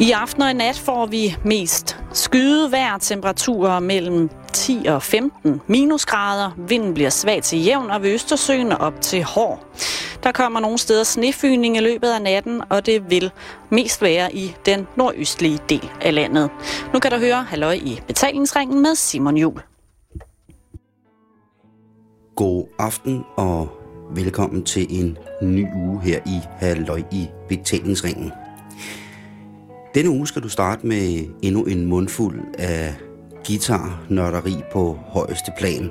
[0.00, 5.60] I aften og i nat får vi mest skyde vejr temperaturer mellem 10 og 15
[5.66, 6.50] minusgrader.
[6.68, 9.66] Vinden bliver svag til jævn og ved Østersøen op til hård.
[10.22, 13.30] Der kommer nogle steder snefyning i løbet af natten, og det vil
[13.70, 16.50] mest være i den nordøstlige del af landet.
[16.92, 19.62] Nu kan du høre Halløj i betalingsringen med Simon Jul.
[22.34, 23.68] God aften og
[24.10, 28.32] velkommen til en ny uge her i Halløj i betalingsringen.
[29.96, 32.94] Denne uge skal du starte med endnu en mundfuld af
[33.46, 35.90] guitarnørderi på højeste plan.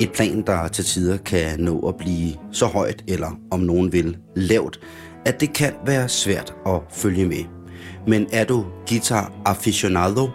[0.00, 4.16] Et plan, der til tider kan nå at blive så højt, eller om nogen vil,
[4.36, 4.80] lavt,
[5.24, 7.44] at det kan være svært at følge med.
[8.06, 10.28] Men er du guitar aficionado,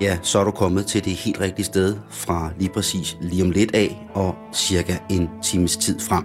[0.00, 3.50] ja, så er du kommet til det helt rigtige sted fra lige præcis lige om
[3.50, 6.24] lidt af og cirka en times tid frem.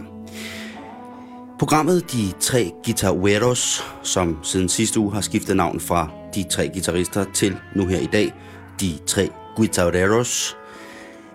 [1.59, 7.25] Programmet De Tre Guitareros, som siden sidste uge har skiftet navn fra de Tre Guitarister
[7.33, 8.33] til nu her i dag
[8.81, 10.57] De Tre Guitareros,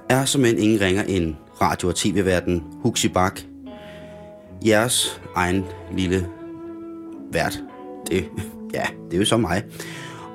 [0.08, 3.40] er som en ingen ringer end radio- og tv-verden Huxi Bak.
[4.66, 5.64] Jeres egen
[5.96, 6.26] lille
[7.32, 7.62] vært.
[8.10, 8.24] Det,
[8.74, 9.62] ja, det er jo så mig.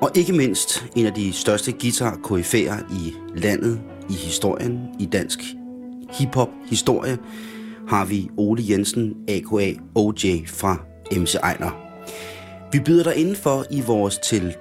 [0.00, 2.18] Og ikke mindst en af de største guitar
[2.92, 3.80] i landet,
[4.10, 5.38] i historien, i dansk
[6.12, 7.18] hiphop-historie,
[7.88, 9.72] har vi Ole Jensen, a.k.a.
[9.94, 10.76] OJ fra
[11.12, 11.89] MC Ejner.
[12.72, 14.56] Vi byder dig indenfor i vores til,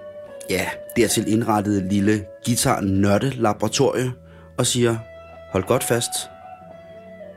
[0.50, 4.12] ja, dertil indrettede lille guitar-nørde-laboratorie
[4.58, 4.98] og siger,
[5.52, 6.10] hold godt fast,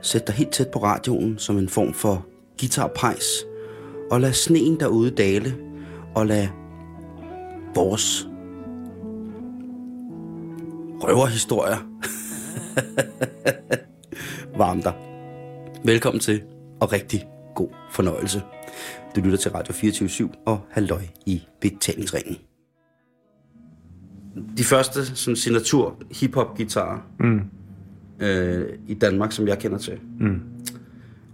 [0.02, 2.26] sæt dig helt tæt på radioen som en form for
[2.60, 3.24] guitarpejs,
[4.10, 5.56] og lad sneen derude dale,
[6.14, 6.48] og lad
[7.74, 8.28] vores
[11.02, 11.78] røverhistorier
[14.58, 14.92] varme dig.
[15.84, 16.42] Velkommen til,
[16.80, 18.42] og rigtig god fornøjelse.
[19.16, 22.38] Du lytter til Radio 24 og halløj i betalingsringen.
[24.56, 27.40] De første sådan, signatur hip-hop guitarer mm.
[28.20, 30.00] øh, i Danmark, som jeg kender til.
[30.20, 30.40] Mm.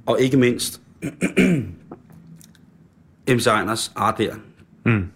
[0.06, 0.82] Og ikke mindst
[3.28, 4.34] MC Einers Arder,
[4.87, 5.06] mm.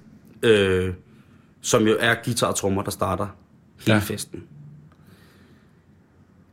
[0.42, 0.94] øh,
[1.60, 3.26] som jo er guitar-trummer, der starter
[3.80, 3.98] hele ja.
[3.98, 4.44] festen.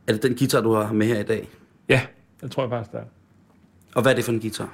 [0.06, 1.48] Er det den guitar, du har med her i dag?
[1.88, 2.00] Ja,
[2.40, 3.04] det tror jeg faktisk, det er.
[3.94, 4.68] Og hvad er det for en guitar?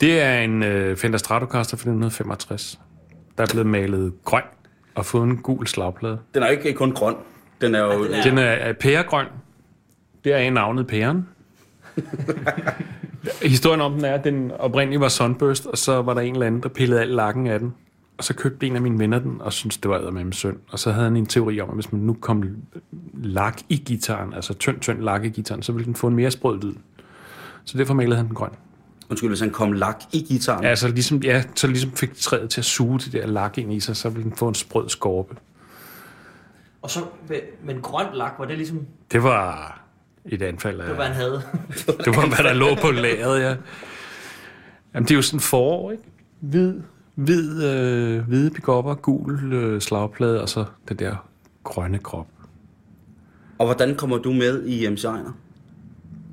[0.00, 2.80] Det er en uh, Fender Stratocaster fra 1965.
[3.38, 4.42] Der er blevet malet grøn
[4.94, 6.18] og fået en gul slagplade.
[6.34, 7.14] Den er ikke kun grøn.
[7.60, 8.04] Den er jo...
[8.04, 9.26] Ja, den er, den er pæregrøn.
[10.24, 11.28] Det er navnet pæren.
[13.42, 16.46] Historien om den er, at den oprindeligt var Sunburst, og så var der en eller
[16.46, 17.74] anden, der pillede al lakken af den.
[18.18, 20.58] Og så købte en af mine venner den, og syntes, det var med min søn.
[20.70, 22.44] Og så havde han en teori om, at hvis man nu kom
[23.14, 26.30] lak i gitaren, altså tynd, tynd lak i gitaren, så ville den få en mere
[26.30, 26.74] sprød lyd.
[27.64, 28.50] Så derfor malede han den grøn.
[29.10, 30.64] Undskyld, hvis han kom lak i gitaren?
[30.64, 33.72] Ja, så ligesom, ja, så ligesom fik træet til at suge det der lak ind
[33.72, 35.36] i sig, så ville den få en sprød skorpe.
[36.82, 37.00] Og så,
[37.64, 38.86] men grøn lak, var det ligesom...
[39.12, 39.80] Det var
[40.24, 40.86] et anfald af...
[40.86, 41.42] Det var, hvad han havde.
[42.04, 43.56] det var, hvad der lå på lageret, ja.
[44.94, 46.02] Jamen, det er jo sådan forår, ikke?
[46.40, 46.80] Hvid,
[47.14, 51.28] hvid, øh, hvide pickupper, gul øh, slagplade, og så den der
[51.64, 52.26] grønne krop.
[53.58, 55.32] Og hvordan kommer du med i MC Ejner?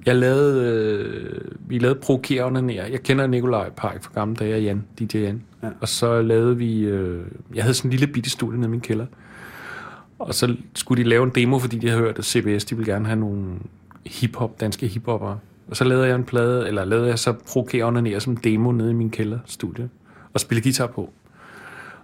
[0.05, 2.85] Jeg lavede, øh, vi lavede provokerende nær.
[2.85, 5.43] Jeg kender Nikolaj Park fra gamle dage, Jan, DJ Jan.
[5.63, 5.67] Ja.
[5.81, 8.81] Og så lavede vi, øh, jeg havde sådan en lille bitte studie nede i min
[8.81, 9.05] kælder.
[10.19, 12.93] Og så skulle de lave en demo, fordi de havde hørt, at CBS, de ville
[12.93, 13.45] gerne have nogle
[14.05, 15.37] hiphop, danske hiphopper.
[15.67, 18.91] Og så lavede jeg en plade, eller lavede jeg så provokerende nær som demo nede
[18.91, 19.89] i min kælderstudie.
[20.33, 21.13] Og spille guitar på.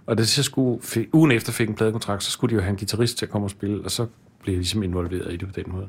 [0.06, 0.80] Og da jeg skulle,
[1.12, 3.46] ugen efter fik en pladekontrakt, så skulle de jo have en guitarist til at komme
[3.46, 4.06] og spille, og så
[4.42, 5.88] blev jeg ligesom involveret i det på den måde.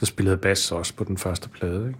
[0.00, 1.98] Der spillede bass også på den første plade, ikke?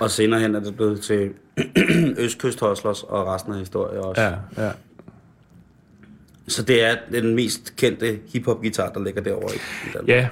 [0.00, 1.30] Og senere hen er det blevet til
[2.24, 4.22] Østkyst Hustlers og resten af historien også.
[4.22, 4.70] Ja, ja.
[6.48, 9.58] Så det er den mest kendte hiphop-gitar, der ligger derovre i
[9.92, 10.08] Danmark.
[10.08, 10.28] Ja.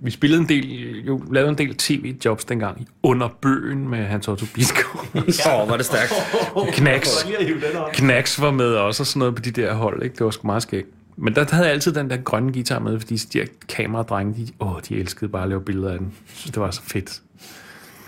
[0.00, 0.66] Vi spillede en del,
[1.04, 5.08] jo, lavede en del tv-jobs dengang under bøgen med Hans Otto Bisgaard.
[5.46, 6.12] ja, var det stærkt.
[6.72, 7.26] Knacks,
[7.92, 10.16] Knacks var med også og sådan noget på de der hold, ikke?
[10.16, 10.88] Det var sgu meget skægt.
[11.16, 14.52] Men der havde jeg altid den der grønne guitar med, fordi de her kameradrenge, de,
[14.60, 16.12] åh, de elskede bare at lave billeder af den.
[16.34, 17.22] Synes, det var så fedt.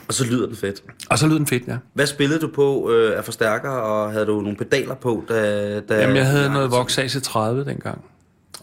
[0.08, 0.82] Og så lyder den fedt.
[1.10, 1.76] Og så lyder den fedt, ja.
[1.92, 5.24] Hvad spillede du på øh, af forstærker, og havde du nogle pedaler på?
[5.28, 8.04] Da, da Jamen, jeg havde noget Vox AC30 dengang.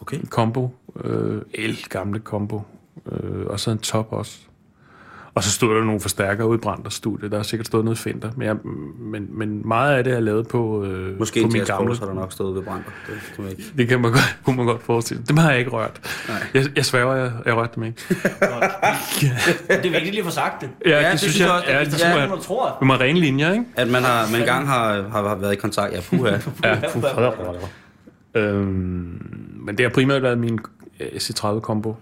[0.02, 0.18] Okay.
[0.18, 0.70] En combo.
[1.04, 2.62] Øh, el gamle combo.
[3.12, 4.38] Øh, og så en top også.
[5.34, 7.30] Og så stod der nogle forstærkere ude i Branders studie.
[7.30, 8.30] Der har sikkert stået noget Fender.
[8.38, 8.56] Men, jeg,
[9.00, 11.66] men, men meget af det er lavet på, øh, Måske på min gamle.
[11.66, 12.84] Chorus har der nok stået ved Brander.
[13.08, 13.64] Det kan man ikke.
[13.78, 15.24] Det kan man godt, kunne man godt forestille.
[15.28, 16.00] Dem har jeg ikke rørt.
[16.28, 16.38] Nej.
[16.54, 17.98] Jeg, jeg sværger, jeg, jeg rørte dem ikke.
[18.10, 18.20] Det
[19.70, 20.70] er vigtigt lige at få sagt det.
[20.86, 21.46] Ja, Ja, det, det synes jeg.
[21.48, 21.68] jeg også.
[21.68, 22.78] Ja, Ja, det Det er man tror.
[22.82, 23.66] Vi må have rene linjer, ikke?
[23.76, 25.94] At man, har, man engang har, har, har været i kontakt.
[25.94, 26.38] Ja, puha.
[26.64, 26.80] Ja.
[28.36, 29.22] Øhm,
[29.66, 30.60] men det har primært været min
[31.00, 31.96] øh, C30-kombo.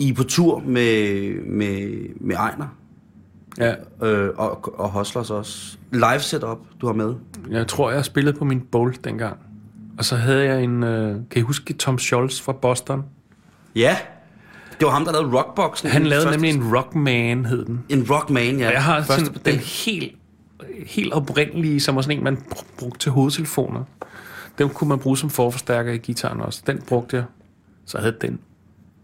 [0.00, 2.66] I er på tur med, med, med Ejner
[3.58, 5.76] Ja, øh, og, og Hustlers også.
[5.92, 7.14] Live setup, du har med.
[7.50, 9.36] jeg tror, jeg spillede på min Bolt dengang.
[9.98, 10.82] Og så havde jeg en...
[10.82, 13.04] Øh, kan I huske Tom Scholz fra Boston?
[13.76, 13.96] Ja,
[14.80, 15.90] det var ham, der lavede Rockboxen.
[15.90, 17.84] Han lavede første- nemlig en Rockman, hed den.
[17.88, 18.66] En Rockman, ja.
[18.66, 20.12] Og jeg har sådan, den helt,
[20.86, 23.84] helt oprindelige, som var sådan en, man br- brugte til hovedtelefoner.
[24.58, 26.62] Den kunne man bruge som forforstærker i gitaren også.
[26.66, 27.24] Den brugte jeg.
[27.86, 28.38] Så havde den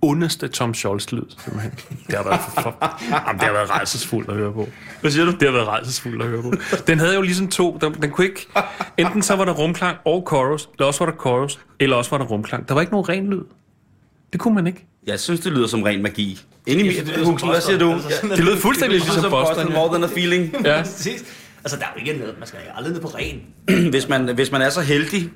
[0.03, 1.73] ondeste Tom Scholz-lyd, simpelthen.
[2.07, 4.69] Det har været, for, for, jamen, det har været rejsesfuldt at høre på.
[5.01, 5.31] Hvad siger du?
[5.31, 6.53] Det har været rejsesfuldt at høre på.
[6.87, 7.79] Den havde jo ligesom to.
[7.81, 8.47] Den, den kunne ikke...
[8.99, 12.19] Enten så var der rumklang og chorus, eller også var der chorus, eller også var
[12.19, 12.69] der rumklang.
[12.69, 13.43] Der var ikke nogen ren lyd.
[14.33, 14.87] Det kunne man ikke.
[15.07, 16.41] Jeg synes, det lyder som ren magi.
[16.67, 17.93] Inde i Jeg synes, det mit lyder hus, som hvad siger du?
[17.93, 19.57] Altså, Det lød fuldstændig Det lyder ligesom som Boston.
[19.57, 20.55] Boston, more than a feeling.
[20.65, 20.79] Ja.
[20.83, 21.25] Præcis.
[21.65, 23.41] Altså, der er jo ikke noget, man skal aldrig ned på ren.
[23.91, 25.31] hvis, man, hvis man er så heldig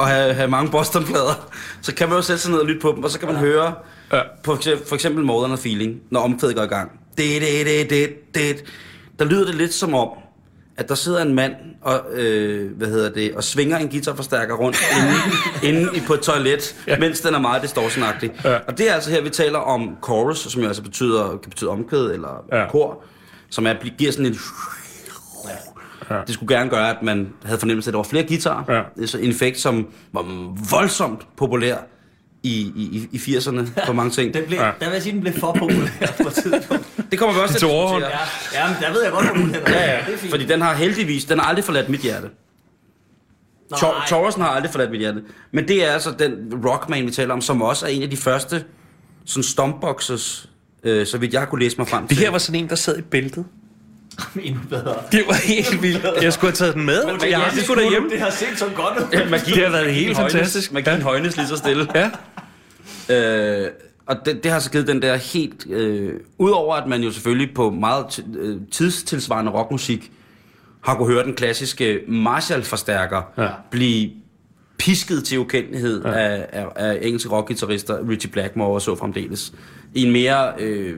[0.00, 1.48] at have, have mange Boston-plader,
[1.82, 3.36] så kan man jo sætte sig ned og lytte på dem, og så kan man
[3.36, 3.74] høre
[4.12, 4.20] Ja.
[4.44, 4.56] på
[4.86, 6.90] for eksempel a Feeling, når omkvædet går i gang.
[7.18, 8.64] Det, det, det, det, det.
[9.18, 10.08] Der lyder det lidt som om,
[10.76, 14.78] at der sidder en mand og, øh, hvad hedder det, og svinger en guitarforstærker rundt
[15.62, 16.98] inde, inde i- på et toilet, ja.
[16.98, 18.30] mens den er meget distortionagtig.
[18.44, 18.56] Ja.
[18.68, 21.70] Og det er altså her, vi taler om chorus, som jo altså betyder, kan betyde
[21.70, 22.58] omkvæd eller Ja.
[22.60, 22.70] ja.
[22.70, 23.04] kor,
[23.50, 24.38] som er, giver sådan en
[26.10, 26.20] Ja.
[26.26, 28.64] det skulle gerne gøre, at man havde fornemmelse af, at der var flere guitarer.
[28.76, 28.82] Ja.
[28.96, 30.22] Det er så en effekt, som var
[30.70, 31.76] voldsomt populær
[32.42, 34.34] i, i, i 80'erne på mange ting.
[34.34, 34.64] Den blev, Ja.
[34.80, 36.86] Der vil jeg sige, den blev for populær på et tidspunkt.
[37.10, 37.98] Det kommer vi også til at diskutere.
[37.98, 39.54] Ja, ja men der ved jeg godt, hvor du hen.
[39.54, 40.30] Ja, ja, Det er fint.
[40.30, 42.28] fordi den har heldigvis, den har aldrig forladt mit hjerte.
[43.70, 44.06] Nå, Tor- nej.
[44.08, 45.22] Torsen har aldrig forladt mit hjerte.
[45.52, 48.16] Men det er altså den Rockman, vi taler om, som også er en af de
[48.16, 48.64] første
[49.24, 50.48] sådan stompboxes,
[50.84, 52.24] øh, så vidt jeg kunne læse mig frem Det til.
[52.24, 53.44] her var sådan en, der sad i bæltet.
[54.42, 54.94] Endnu bedre.
[55.12, 56.06] Det var helt vildt.
[56.22, 57.04] Jeg skulle have taget den med.
[57.06, 58.10] Men jeg har det skulle derhjemme.
[58.10, 59.04] Det har set så godt ud.
[59.12, 60.72] Ja, magien, Det har været helt fantastisk.
[60.72, 61.86] Højnes, magien højnes lige så stille.
[61.94, 63.64] Ja.
[63.64, 63.70] Øh,
[64.06, 65.66] og det, det har så givet den der helt...
[65.70, 70.12] Øh, Udover at man jo selvfølgelig på meget øh, tidstilsvarende rockmusik
[70.80, 73.42] har kunne høre den klassiske Marshall-forstærker Ja.
[73.42, 73.48] ja.
[73.70, 74.10] blive
[74.78, 76.12] pisket til ukendelighed ja.
[76.12, 79.52] af, af, af engelske rockguitarister, Richie Blackmore og så fremdeles,
[79.94, 80.96] i en mere øh,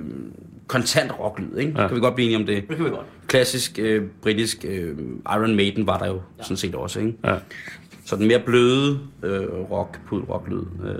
[0.72, 1.72] kontant rocklyd, ikke?
[1.76, 1.86] Ja.
[1.86, 2.68] Kan vi godt blive enige om det?
[2.68, 3.06] Det kan vi godt.
[3.26, 6.42] Klassisk øh, britisk øh, Iron Maiden var der jo ja.
[6.42, 7.14] sådan set også, ikke?
[7.24, 7.34] Ja.
[8.04, 10.62] Så den mere bløde øh, rock, pud rocklyd.
[10.84, 10.96] Øh,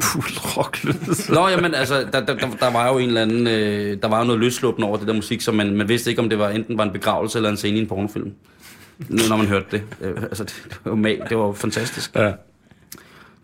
[0.00, 0.94] Fuld rocklyd.
[1.34, 4.18] Nå, jamen, altså, der, der, der, der var jo en eller anden, øh, der var
[4.18, 6.48] jo noget løsluppende over det der musik, så man, man vidste ikke, om det var
[6.48, 8.32] enten var en begravelse eller en scene i en pornofilm.
[9.08, 9.82] Nu, når man hørte det.
[10.00, 12.14] Øh, altså, det, det var, mag, det var fantastisk.
[12.14, 12.32] Ja.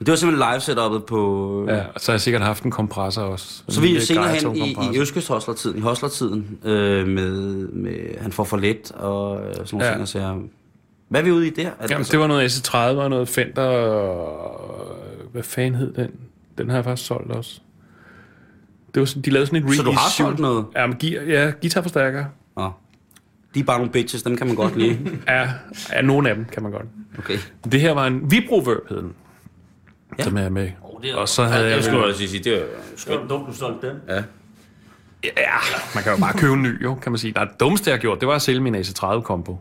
[0.07, 1.65] Det var simpelthen live setupet på...
[1.69, 3.63] ja, og så har jeg sikkert haft en kompressor også.
[3.69, 5.03] Så vi er En senere hen i, i kompressor.
[5.03, 7.33] Østkyst-hostlertiden, i hostlertiden, øh, med,
[7.69, 9.89] med Han får for let og øh, sådan nogle Ja.
[9.89, 9.93] ja.
[9.95, 10.39] ting, og siger,
[11.09, 11.71] hvad er vi ude i der?
[11.81, 14.69] Er Jamen, det var noget S30 og noget Fender og...
[15.33, 16.11] Hvad fanden hed den?
[16.59, 17.61] Den har jeg faktisk solgt også.
[18.95, 19.85] Det var sådan, de lavede sådan en reissue.
[19.85, 20.65] Så du har solgt noget?
[20.77, 22.25] Ja, men, gi- ja guitarforstærker.
[22.57, 22.71] Nå.
[23.55, 24.99] De er bare nogle bitches, dem kan man godt lide.
[25.29, 25.49] Ja,
[25.93, 26.87] ja, nogle af dem kan man godt.
[27.19, 27.39] Okay.
[27.73, 29.13] Det her var en Vibroverb, hed den.
[30.19, 30.23] Ja.
[30.23, 30.25] Ja.
[30.29, 30.71] Som jeg er med.
[31.03, 31.85] Det er- og så havde jeg...
[31.85, 32.65] skulle også sige, det er
[33.07, 33.97] Det var dumt, du solgte den.
[34.09, 34.23] Ja.
[35.25, 35.31] Ja,
[35.95, 37.33] man kan jo bare købe en ny, jo, kan man sige.
[37.33, 39.59] Nej, det dummeste, jeg har gjort, det var at sælge min AC30-kombo.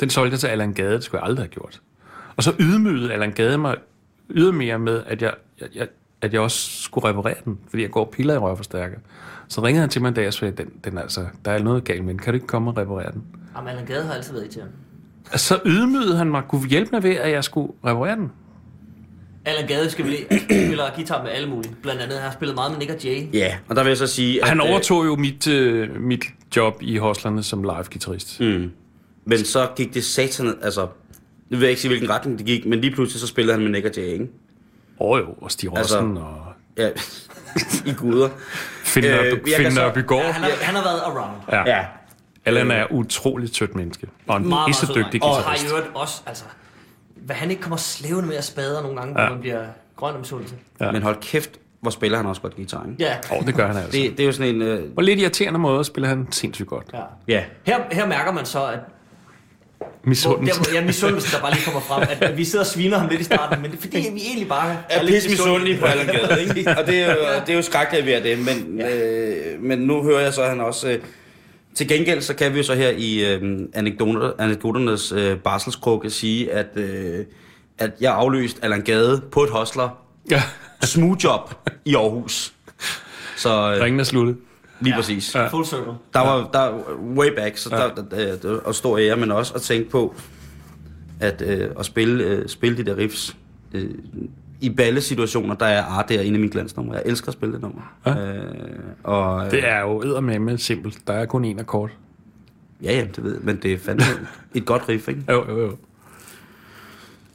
[0.00, 1.80] Den solgte jeg til Allan Gade, det skulle jeg aldrig have gjort.
[2.36, 3.76] Og så ydmygede Allan Gade mig
[4.30, 5.88] ydermere med, at jeg, jeg, jeg,
[6.20, 8.96] at jeg også skulle reparere den, fordi jeg går og piller i rørforstærker.
[9.48, 11.84] Så ringede han til mig en dag og sagde, den, den altså, der er noget
[11.84, 13.22] galt med den, kan du ikke komme og reparere den?
[13.56, 14.70] Jamen, Allan Gade har altid været til ham.
[15.32, 18.32] Og så ydmygede han mig, kunne hjælpe mig ved, at jeg skulle reparere den.
[19.44, 20.16] Allan Gade skal vi
[20.50, 21.74] spiller guitar med alle mulige.
[21.82, 23.28] Blandt andet har han spillet meget med Nick og Jay.
[23.32, 24.42] Ja, og der vil jeg så sige...
[24.42, 26.24] At, Han øh, overtog jo mit, øh, mit
[26.56, 28.40] job i Hoslerne som live-gitarrist.
[28.40, 28.70] Mm.
[29.24, 30.54] Men så gik det satan...
[30.62, 30.80] Altså,
[31.50, 33.62] nu vil jeg ikke sige, hvilken retning det gik, men lige pludselig så spillede han
[33.62, 34.26] med Nick og Jay, ikke?
[35.00, 36.40] Og jo, og Stig Altså- og
[36.78, 36.88] Ja,
[37.90, 38.28] i guder.
[38.84, 40.22] Finn Øh, Nørby, Nørbygaard.
[40.24, 41.36] Ja, han, har, han har været around.
[41.52, 41.76] Ja.
[41.76, 41.84] Ja.
[42.44, 44.06] Allan er utroligt sødt menneske.
[44.26, 45.24] Og en Meget, meget dygtig dreng.
[45.24, 45.64] Og har guitarist.
[45.64, 46.44] i øvrigt også, altså...
[47.24, 49.26] Hvad han ikke kommer slævende med at spadre nogle gange, Ja.
[49.26, 49.62] hvor man bliver
[49.96, 50.58] grøn om sulten.
[50.80, 50.92] Ja.
[50.92, 51.50] Men hold kæft,
[51.80, 53.04] hvor spiller han også godt guitar, ikke?
[53.04, 53.16] Ja.
[53.38, 53.92] Åh, det gør han altså.
[53.92, 54.62] Det, det er jo sådan en...
[54.62, 56.86] Øh, På lidt irriterende måde spiller han sindssygt godt.
[56.94, 57.00] ja.
[57.28, 57.44] ja.
[57.64, 58.78] Her, her mærker man så, at
[59.78, 60.52] Hvor, Misundelse.
[60.60, 62.02] der, hvor, ja, misundelsen, der bare lige kommer frem.
[62.10, 64.20] At, at vi sidder og sviner ham lidt i starten, men det er fordi, vi
[64.26, 66.70] egentlig bare er pisse misundelige på Allan Gade, ikke?
[66.78, 70.20] Og det er jo, det er jo skrækkeligt, er det, men, øh, men nu hører
[70.20, 70.88] jeg så, at han også...
[70.90, 70.98] Øh,
[71.76, 76.52] til gengæld, så kan vi jo så her i øh, anekdoter, anekdoternes øh, barselskrukke sige,
[76.52, 77.24] at, øh,
[77.78, 79.88] at jeg afløst Allan Gade på et hostler
[80.30, 80.42] Ja,
[80.84, 81.54] smoothjob
[81.84, 82.52] i Aarhus.
[83.36, 84.36] Så øh, ringen er sluttet.
[84.80, 85.00] lige Ja.
[85.00, 85.34] præcis.
[85.34, 85.46] Ja.
[85.46, 85.92] Full circle.
[86.14, 86.72] Der var der,
[87.16, 90.14] way back, så der, der, der, der, og stor ære, men også at tænke på
[91.20, 93.36] at, øh, at spille, øh, spille de der riffs
[93.74, 93.90] øh,
[94.64, 96.94] i balle-situationer, der er ah, det er en af mine glansnumre.
[96.94, 97.96] Jeg elsker at spille det nummer.
[98.06, 98.14] Ja.
[98.34, 98.44] Øh,
[99.02, 100.98] og, øh, Det er jo eddermame simpelt.
[101.06, 101.90] Der er kun en akkord.
[102.82, 104.04] Ja, ja, det ved jeg, men det er fandme
[104.54, 105.24] et godt riff, ikke?
[105.28, 105.76] Jo, jo, jo.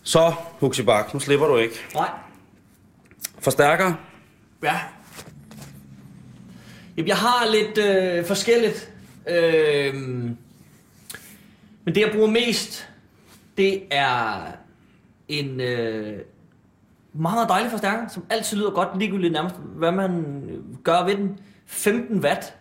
[0.03, 1.75] Så, Huxi Bak, nu slipper du ikke.
[1.95, 2.09] Nej.
[3.39, 3.93] Forstærker.
[4.63, 4.75] Ja.
[6.97, 8.91] Jamen, jeg har lidt øh, forskelligt.
[9.29, 9.93] Øh,
[11.83, 12.89] men det, jeg bruger mest,
[13.57, 14.41] det er
[15.27, 16.19] en øh,
[17.13, 20.35] meget, dejlig forstærker, som altid lyder godt, ligegyldigt nærmest, hvad man
[20.83, 21.39] gør ved den.
[21.65, 22.53] 15 watt.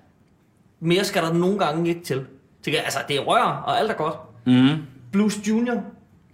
[0.80, 2.26] Mere skal der nogle gange ikke til.
[2.62, 4.14] til altså, det er rør, og alt er godt.
[4.46, 4.82] Mm.
[5.12, 5.82] Blues Junior,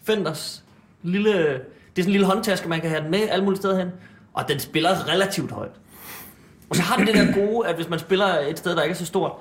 [0.03, 0.65] Fenders,
[1.03, 1.59] lille, det er
[1.97, 3.89] sådan en lille håndtaske, man kan have den med alle mulige steder hen,
[4.33, 5.81] og den spiller relativt højt.
[6.71, 8.93] Og så har den det der gode, at hvis man spiller et sted, der ikke
[8.93, 9.33] er så stort,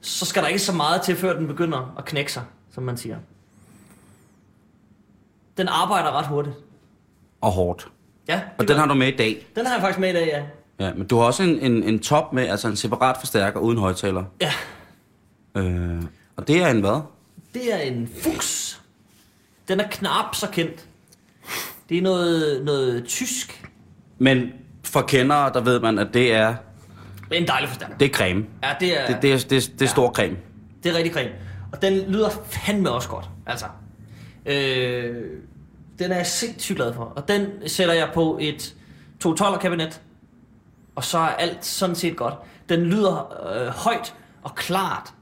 [0.00, 2.96] så skal der ikke så meget til, før den begynder at knække sig, som man
[2.96, 3.16] siger.
[5.56, 6.56] Den arbejder ret hurtigt.
[7.40, 7.88] Og hårdt.
[8.28, 9.46] Ja, Og den har du med i dag.
[9.56, 10.42] den har jeg faktisk med i dag, ja.
[10.86, 13.78] Ja, men du har også en, en, en top med, altså en separat forstærker uden
[13.78, 14.24] højtaler.
[14.40, 14.52] Ja,
[15.56, 16.02] Øh,
[16.36, 17.00] og det er en hvad?
[17.54, 18.82] det er en Fuchs.
[19.68, 20.84] Den er knap så kendt.
[21.88, 23.66] Det er noget, noget tysk.
[24.18, 24.48] Men
[24.84, 26.54] for kendere, der ved man, at det er,
[27.28, 27.96] Det er en dejlig forstærker.
[27.96, 28.44] det er creme.
[28.62, 29.06] Ja, det er...
[29.06, 30.36] Det, det, er, det, det er stor creme.
[30.82, 31.30] Det er rigtig creme.
[31.72, 33.28] Og den lyder fandme også godt.
[33.46, 33.66] Altså.
[34.46, 35.14] Øh,
[35.98, 37.02] den er jeg sindssygt glad for.
[37.04, 38.74] Og den sætter jeg på et
[39.20, 40.00] 212 kabinet.
[40.94, 42.34] Og så er alt sådan set godt.
[42.68, 45.12] Den lyder øh, højt og klart.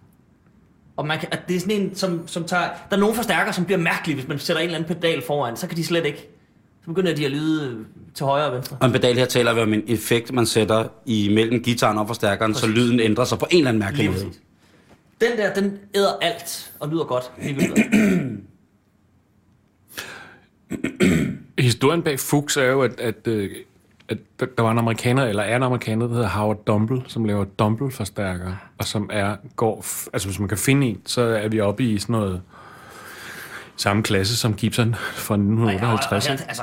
[0.96, 2.62] Og man kan, at det er sådan en, som, som tager...
[2.90, 5.56] Der er nogle forstærkere, som bliver mærkelige, hvis man sætter en eller anden pedal foran.
[5.56, 6.28] Så kan de slet ikke.
[6.80, 8.76] Så begynder de at lyde øh, til højre og venstre.
[8.80, 12.54] Og en pedal her taler vi om en effekt, man sætter imellem gitaren og forstærkeren,
[12.54, 14.24] så lyden ændrer sig på en eller anden mærkelig Lige måde.
[14.24, 14.42] præcis.
[15.20, 17.32] Den der, den æder alt og lyder godt.
[17.36, 17.78] Godt.
[21.58, 23.50] Historien bag Fuchs er jo, at, at, øh,
[24.08, 27.44] at der var en amerikaner, eller er en amerikaner, der hedder Howard Dumble, som laver
[27.44, 29.76] Dumble-forstærkere, og som er, går,
[30.12, 32.42] altså hvis man kan finde en, så er vi oppe i sådan noget
[33.76, 36.26] samme klasse som Gibson fra 1958.
[36.28, 36.62] Og, og, og, altså,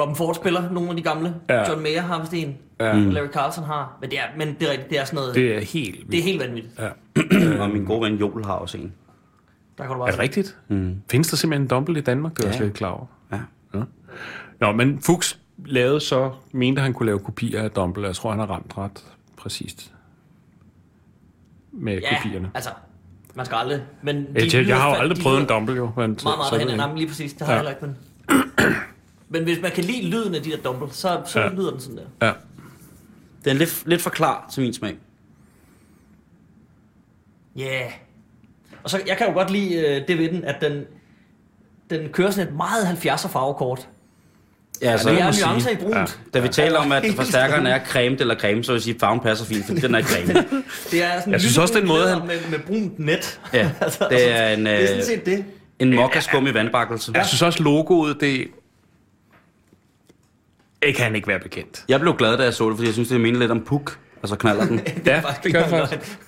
[0.00, 1.34] Robin Ford spiller nogle af de gamle.
[1.48, 1.68] Ja.
[1.70, 2.56] John Mayer har vist en.
[2.80, 2.86] Ja.
[2.86, 2.94] Ja.
[2.94, 3.98] Larry Carlson har.
[4.00, 5.34] Men det er, men det er rigtigt, det er sådan noget...
[5.34, 6.10] Det, er helt vildt.
[6.10, 6.74] det er helt vanvittigt.
[6.78, 7.60] Ja.
[7.62, 8.92] Og min gode ven Joel har også en.
[9.78, 10.56] Der kan du bare Er det rigtigt?
[10.68, 10.94] Mm.
[11.10, 12.36] Findes der simpelthen en Dumble i Danmark?
[12.36, 12.56] Det er jeg Ja.
[12.56, 13.06] slet ikke klar over.
[14.60, 14.66] Ja.
[14.66, 18.38] Nå, men Fuchs lavede så, mente han kunne lave kopier af Dumble, jeg tror, han
[18.38, 19.04] har ramt ret
[19.36, 19.92] præcist
[21.72, 22.50] med Ja, kopierne.
[22.54, 22.70] altså,
[23.34, 23.82] man skal aldrig...
[24.02, 25.86] Men de Jeg, jeg, jeg har jo aldrig prøvet en Dumble, jo.
[25.86, 26.68] Men, Meget, meget derhen.
[26.68, 27.60] jeg Jamen, lige præcis, det har Ja.
[27.60, 27.96] jeg heller ikke, men...
[29.28, 31.46] Men hvis man kan lide lyden af de der dumble, så, så Ja.
[31.46, 31.52] ja.
[31.54, 32.26] lyder den sådan der.
[32.26, 32.32] Ja.
[33.44, 34.96] Den er lidt, lidt for klar til min smag.
[37.56, 37.62] Ja.
[37.64, 37.90] Yeah.
[38.84, 40.84] Og så, jeg kan jo godt lide øh, det ved den, at den,
[41.90, 43.88] den kører sådan et meget 70'er farvekort.
[44.82, 45.94] Ja, altså, det må er nuancer i brunt.
[45.94, 46.00] Ja.
[46.00, 46.06] Ja.
[46.34, 49.00] da vi taler om, at forstærkeren er creme eller creme, så vil jeg sige, at
[49.00, 50.32] farven passer fint, for den er creme.
[50.90, 53.40] Det er sådan Jeg synes også, den måde, han- Med, med brunt net.
[53.52, 53.70] Ja,
[54.10, 55.44] det er en, det er sådan øh, set det.
[55.78, 57.12] en mokkaskum i vandbakkelse.
[57.14, 58.46] Jeg synes også, logoet, det...
[60.82, 61.84] Det kan ikke være bekendt.
[61.88, 63.98] Jeg blev glad, da jeg så det, fordi jeg synes, det minder lidt om puk.
[64.22, 64.80] Altså knaller den.
[65.06, 66.18] Ja, det gør faktisk.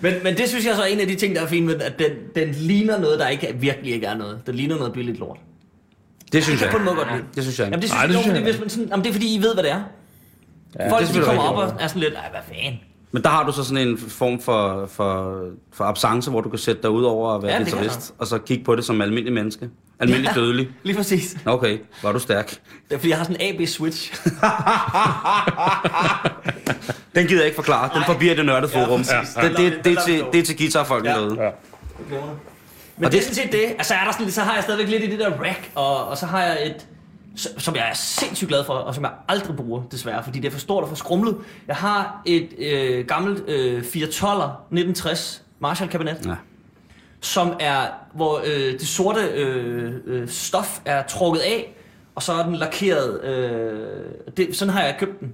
[0.00, 1.74] Men, men det synes jeg så er en af de ting, der er fint med,
[1.74, 4.40] den, at den, den ligner noget, der ikke, virkelig ikke er noget.
[4.46, 5.38] Den ligner noget billigt lort.
[6.32, 7.24] Det synes Jeg kan på en måde godt lide.
[7.34, 7.64] Det synes jeg.
[7.64, 9.34] Jamen det synes, Nej, det synes fordi, jeg hvis man sådan, jamen, det er fordi,
[9.34, 9.80] I ved, hvad det er.
[10.80, 12.80] Ja, Folk, det de kommer op og er sådan lidt, nej, hvad fanden.
[13.12, 15.40] Men der har du så sådan en form for, for,
[15.72, 18.14] for absence, hvor du kan sætte dig ud over at være Ja, ja, det guitarist,
[18.18, 19.68] og så kigge på det som almindelig menneske.
[20.00, 20.40] Almindelig ja.
[20.40, 20.68] dødelig.
[20.82, 21.36] Lige præcis.
[21.46, 22.50] Okay, var du stærk.
[22.50, 22.58] Det
[22.94, 24.14] er fordi, jeg har sådan en AB-switch.
[27.14, 27.90] Den gider jeg ikke forklare.
[27.94, 29.00] Den forbier det nørdede Ja, forum.
[29.00, 29.34] præcis.
[29.34, 31.20] det, det, det, det, Den er til, det er til guitarfolkene Ja.
[31.20, 31.42] derude.
[31.42, 31.50] Ja.
[32.96, 33.64] Men Og det er det- sådan set det.
[33.78, 36.18] Altså, er der sådan, så har jeg stadigvæk lidt i det der rack, og, og
[36.18, 36.86] så har jeg et,
[37.36, 40.52] som jeg er sindssygt glad for, og som jeg aldrig bruger, desværre, fordi det er
[40.52, 41.36] for stort og for skrumlet.
[41.66, 46.34] Jeg har et øh, gammelt øh, 412'er 1960 Marshall-kabinet, Ja.
[47.20, 51.74] som er, hvor øh, det sorte øh, øh, stof er trukket af,
[52.14, 53.24] og så er den lakeret.
[53.24, 54.04] Øh,
[54.36, 55.32] det, sådan har jeg købt den.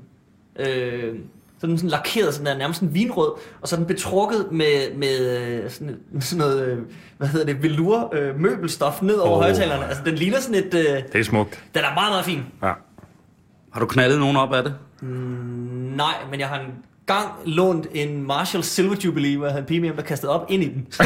[0.58, 1.14] Øh,
[1.60, 4.94] Så den sådan lakeret, sådan der, nærmest en vinrød, og så er den betrukket med,
[4.96, 6.78] med øh, sådan, sådan noget, øh,
[7.18, 9.42] hvad hedder det, velour øh, møbelstof ned over oh.
[9.42, 9.86] højtalerne.
[9.86, 10.74] Altså, den ligner sådan et...
[10.74, 11.64] Øh, Det er smukt.
[11.74, 12.42] den er meget, meget fin.
[12.62, 12.72] Ja.
[13.72, 14.74] Har du knaldet nogen op af det?
[15.96, 16.72] Nej, men jeg har en
[17.06, 20.46] gang lånt en Marshall Silver Jubilee, hvor jeg havde en pige med, der kastede op
[20.48, 20.86] ind i den.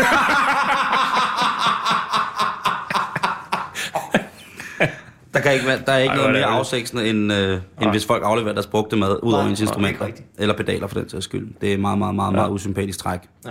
[5.35, 7.91] Der, kan ikke der er ikke Ej, noget er mere det afsægtsende, end, øh, end
[7.91, 10.07] hvis folk afleverer deres brugte mad ud over ens instrumenter.
[10.38, 11.49] Eller pedaler for den sags skyld.
[11.61, 13.21] Det er meget, meget, meget, meget usympatisk træk.
[13.47, 13.50] Ja.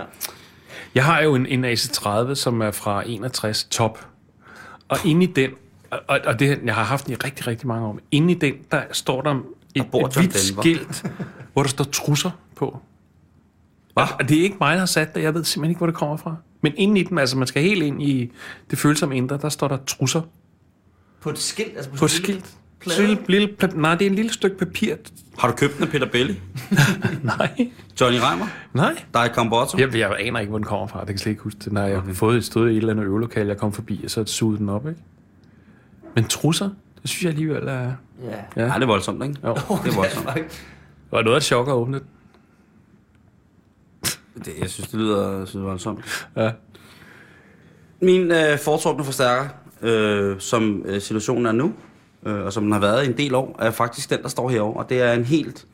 [0.94, 4.06] Jeg har jo en, en AC30, som er fra 61 top.
[4.88, 5.50] Og inde i den,
[5.90, 8.54] og, og- det, jeg har haft den i rigtig, rigtig mange år, inde i den,
[8.72, 9.34] der står der
[9.74, 11.04] et, bor et hvidt skilt,
[11.52, 12.78] hvor der står trusser på.
[13.94, 15.22] Og, og det er ikke mig, der har sat det.
[15.22, 16.36] Jeg ved simpelthen ikke, hvor det kommer fra.
[16.62, 18.32] Men inde i den, altså man skal helt ind i
[18.70, 20.20] det følsomme indre, der står der trusser
[21.24, 21.76] På et skilt?
[21.76, 22.54] Altså på, på et skilt.
[22.98, 24.94] lille, lille, pla- nej, det er en lille stykke papir.
[25.38, 26.40] Har du købt den af Peter Belli?
[27.22, 28.46] Nej, Johnny Reimer?
[28.72, 29.04] nej.
[29.14, 29.78] Dig Cambotto?
[29.78, 30.98] Jeg, jeg aner ikke, hvor den kommer fra.
[30.98, 31.72] Det kan jeg slet ikke huske det.
[31.72, 34.10] Når jeg har fået et sted i et eller andet øvelokale, jeg kom forbi, og
[34.10, 35.00] så sugede den op, ikke?
[36.14, 36.70] Men trusser,
[37.02, 37.72] det synes jeg alligevel er...
[37.72, 37.92] Ja.
[38.56, 38.62] Ja.
[38.66, 39.36] Ja, det er voldsomt, ikke?
[39.44, 39.54] Jo.
[39.54, 39.60] Det
[39.92, 40.26] er voldsomt.
[40.34, 40.44] Det
[41.12, 42.00] var noget af et chok at åbne.
[44.44, 46.28] Det, jeg synes, det lyder, synes, det er voldsomt.
[46.36, 46.50] Ja.
[48.00, 49.48] Min øh, foretrukne forstærker,
[49.84, 51.72] øh, som øh, situationen er nu,
[52.26, 54.48] øh, og som den har været i en del år, er faktisk den, der står
[54.48, 54.82] herovre.
[54.82, 55.66] Og det er en helt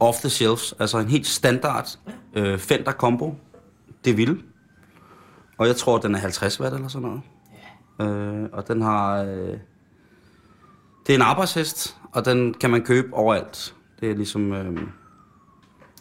[0.00, 1.98] off the shelves, altså en helt standard
[2.34, 3.34] øh, Fender Combo.
[4.04, 4.42] Det vil.
[5.58, 7.22] Og jeg tror, den er 50 watt eller sådan noget.
[8.00, 9.22] Øh, og den har...
[9.22, 9.58] Øh,
[11.06, 13.74] det er en arbejdshest, og den kan man købe overalt.
[14.00, 14.52] Det er ligesom...
[14.52, 14.76] Øh,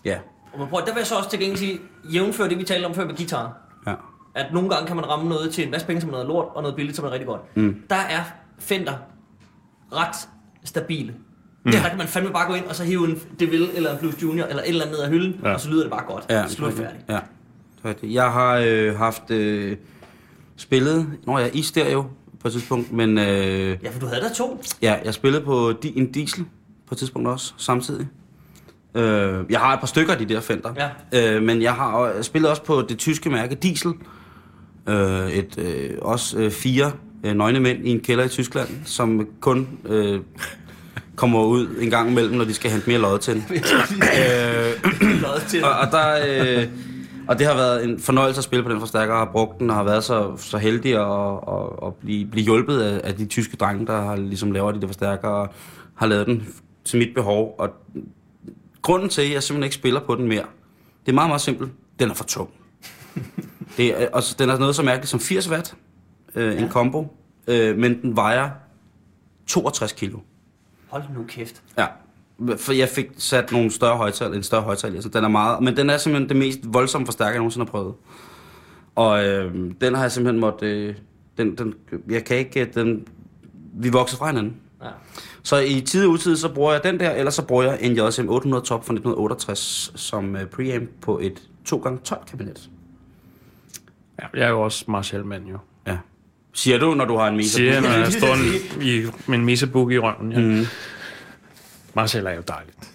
[0.06, 0.20] ja,
[0.54, 1.80] Og man prøver, der vil jeg så også til gengæld sige,
[2.14, 3.58] jævnfør det, vi talte om før med guitar.
[3.88, 3.96] ja.
[4.36, 6.46] At nogle gange kan man ramme noget til en masse penge, som er noget lort,
[6.56, 7.58] og noget billigt, som er rigtig godt.
[7.58, 7.76] Mm.
[7.90, 8.24] Der er
[8.60, 8.94] Fender
[9.94, 10.16] ret
[10.64, 11.14] stabile.
[11.66, 11.72] Mm.
[11.72, 14.24] Der kan man fandme bare gå ind, og så hive en DeVille eller en Blues
[14.24, 15.54] Junior, eller et eller andet ned af hylden, ja.
[15.54, 16.26] Og så lyder det bare godt.
[16.30, 17.06] Ja, Slut er færdigt.
[17.10, 17.20] Ja,
[17.84, 17.94] er.
[18.04, 19.78] Jeg har øh, haft øh,
[20.58, 22.06] spillet, når jeg i stereo
[22.40, 24.62] på et tidspunkt, men øh, Ja, for du havde der to.
[24.82, 26.46] ja, jeg spillede på di- en diesel
[26.88, 28.08] på et tidspunkt også, samtidig.
[28.96, 31.36] Øh, jeg har et par stykker af de der Fender, Ja.
[31.36, 33.94] øh, men jeg har spillet også på det tyske mærke Diesel.
[34.90, 36.92] Øh, et, øh, også øh, fire
[37.24, 40.20] øh, nøgne mænd i en kælder i Tyskland, som kun øh,
[41.16, 43.38] kommer ud en gang imellem, når de skal hente mere lod til.
[43.42, 43.44] øh,
[45.64, 46.68] og, og, der, øh,
[47.28, 49.70] og det har været en fornøjelse at spille på den forstærker, og har brugt den,
[49.70, 53.26] og har været så, så heldig at, at, at blive, blive hjulpet af, af de
[53.26, 55.54] tyske drenge, der har ligesom lavet de der forstærkere, og
[55.96, 56.48] har lavet den
[56.86, 57.56] til mit behov.
[57.58, 57.70] Og
[58.82, 60.46] grunden til, at jeg simpelthen ikke spiller på den mere,
[61.06, 61.72] det er meget, meget simpelt.
[62.00, 62.50] Den er for tung.
[63.82, 65.76] Det er, og den er noget så mærkeligt som 80 watt,
[66.36, 67.18] øh, en combo,
[67.48, 68.50] øh, men den vejer
[69.48, 70.20] 62 kilo.
[70.88, 71.62] Hold nu kæft.
[71.78, 71.86] Ja,
[72.58, 75.78] for jeg fik sat nogle større højtal, en større højtal, så den er meget, men
[75.78, 77.94] den er simpelthen det mest voldsomme forstærker, jeg nogensinde har prøvet.
[78.96, 80.96] Og øh, den har jeg simpelthen måtte, øh,
[81.38, 81.74] den, den,
[82.10, 83.08] jeg kan ikke, øh, den,
[83.74, 84.56] vi vokser fra hinanden.
[84.84, 84.90] Ja.
[85.44, 87.98] Så i tid og utid, så bruger jeg den der, eller så bruger jeg en
[87.98, 92.70] JSM 800 Top fra 1968 som øh, preamp på et 2x12 kabinet.
[94.20, 94.28] Ja.
[94.34, 95.58] Jeg er jo også Marshall-mand, jo.
[95.88, 95.98] Ja.
[96.54, 97.58] Siger du, når du har en Mesa?
[97.58, 100.32] Siger jeg, når jeg står en, i, med en missebuk i røven.
[100.32, 100.40] Ja.
[100.40, 100.66] Mm.
[101.94, 102.91] Marshall er jo dejligt.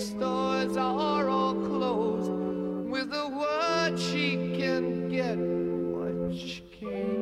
[0.00, 2.30] Stores are all closed,
[2.90, 7.19] with a word she can get what she came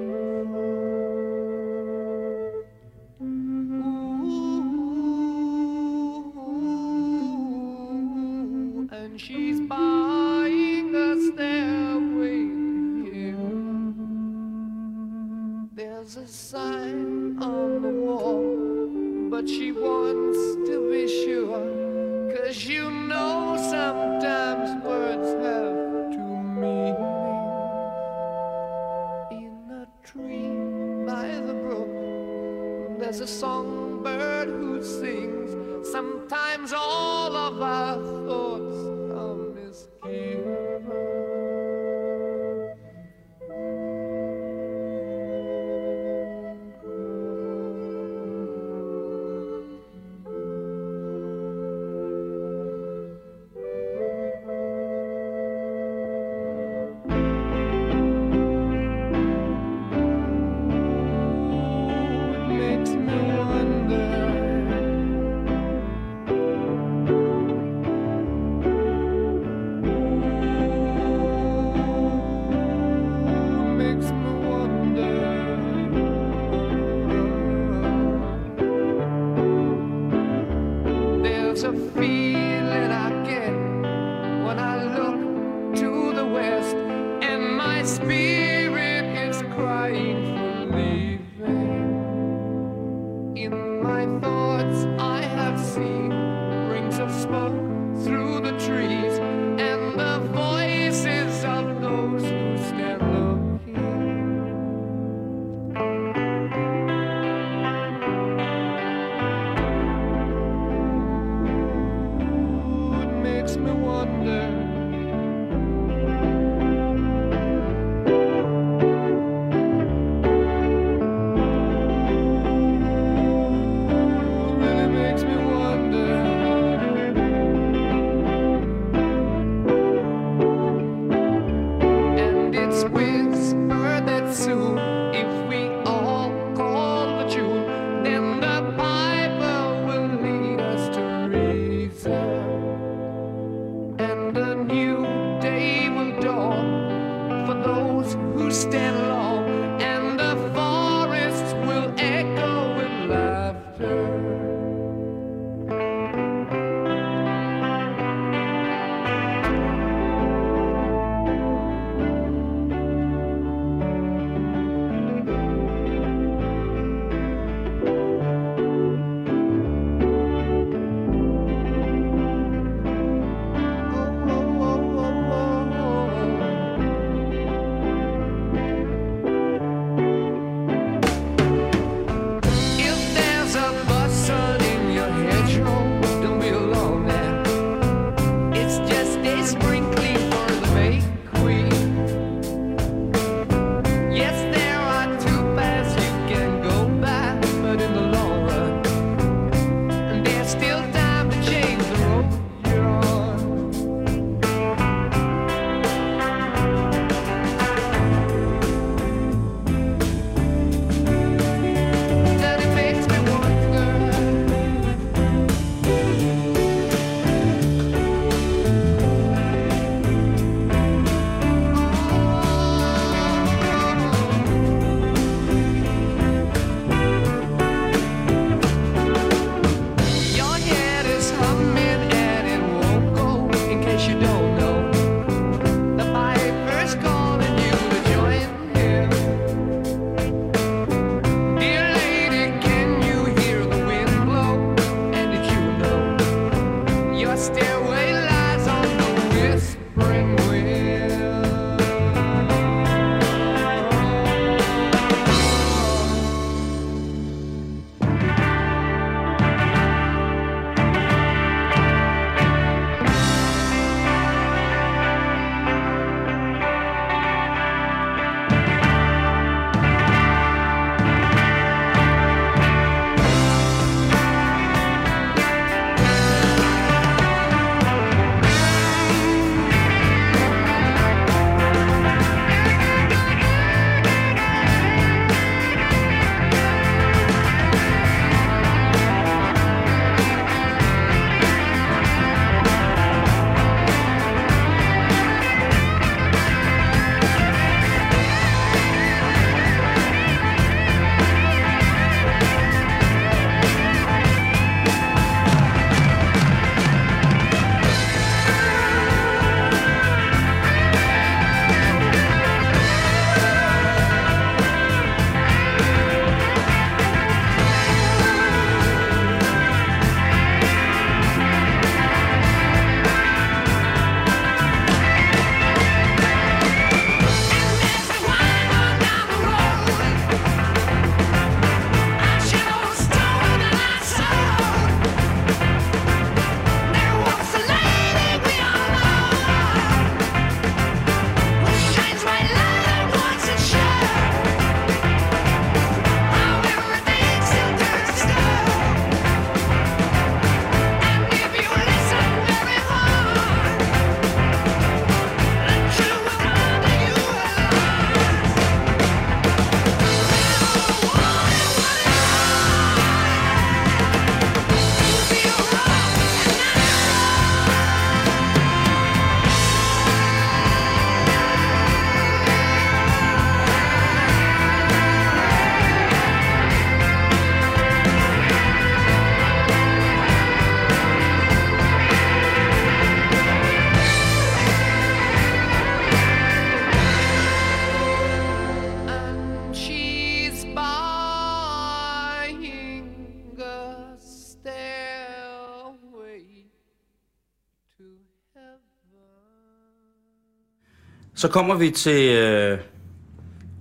[401.49, 402.79] Så kommer vi til øh,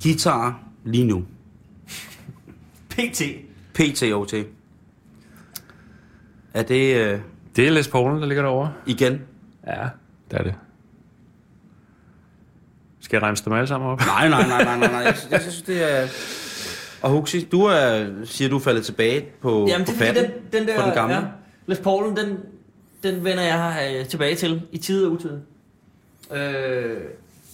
[0.03, 1.23] guitar lige nu.
[2.89, 3.21] PT.
[3.73, 4.33] PTOT.
[6.53, 7.19] Er det øh,
[7.55, 8.73] Det er Les Paul, der ligger derovre.
[8.85, 9.21] igen?
[9.67, 9.87] Ja,
[10.31, 10.53] det er det.
[12.99, 13.99] Skal jeg remse dem alle sammen op?
[13.99, 14.99] Nej, nej, nej, nej, nej, nej.
[14.99, 16.07] Jeg, synes- jeg synes, det er...
[17.01, 20.23] Og Huxi, du er, siger, du er faldet tilbage på, Jamen, på det er fatten,
[20.23, 20.75] den, den der...
[20.81, 21.15] på den gamle.
[21.15, 21.21] Ja,
[21.67, 22.37] Les Paulen, den,
[23.03, 25.39] den vender jeg øh, tilbage til i tid og utid.
[26.33, 26.97] Øh,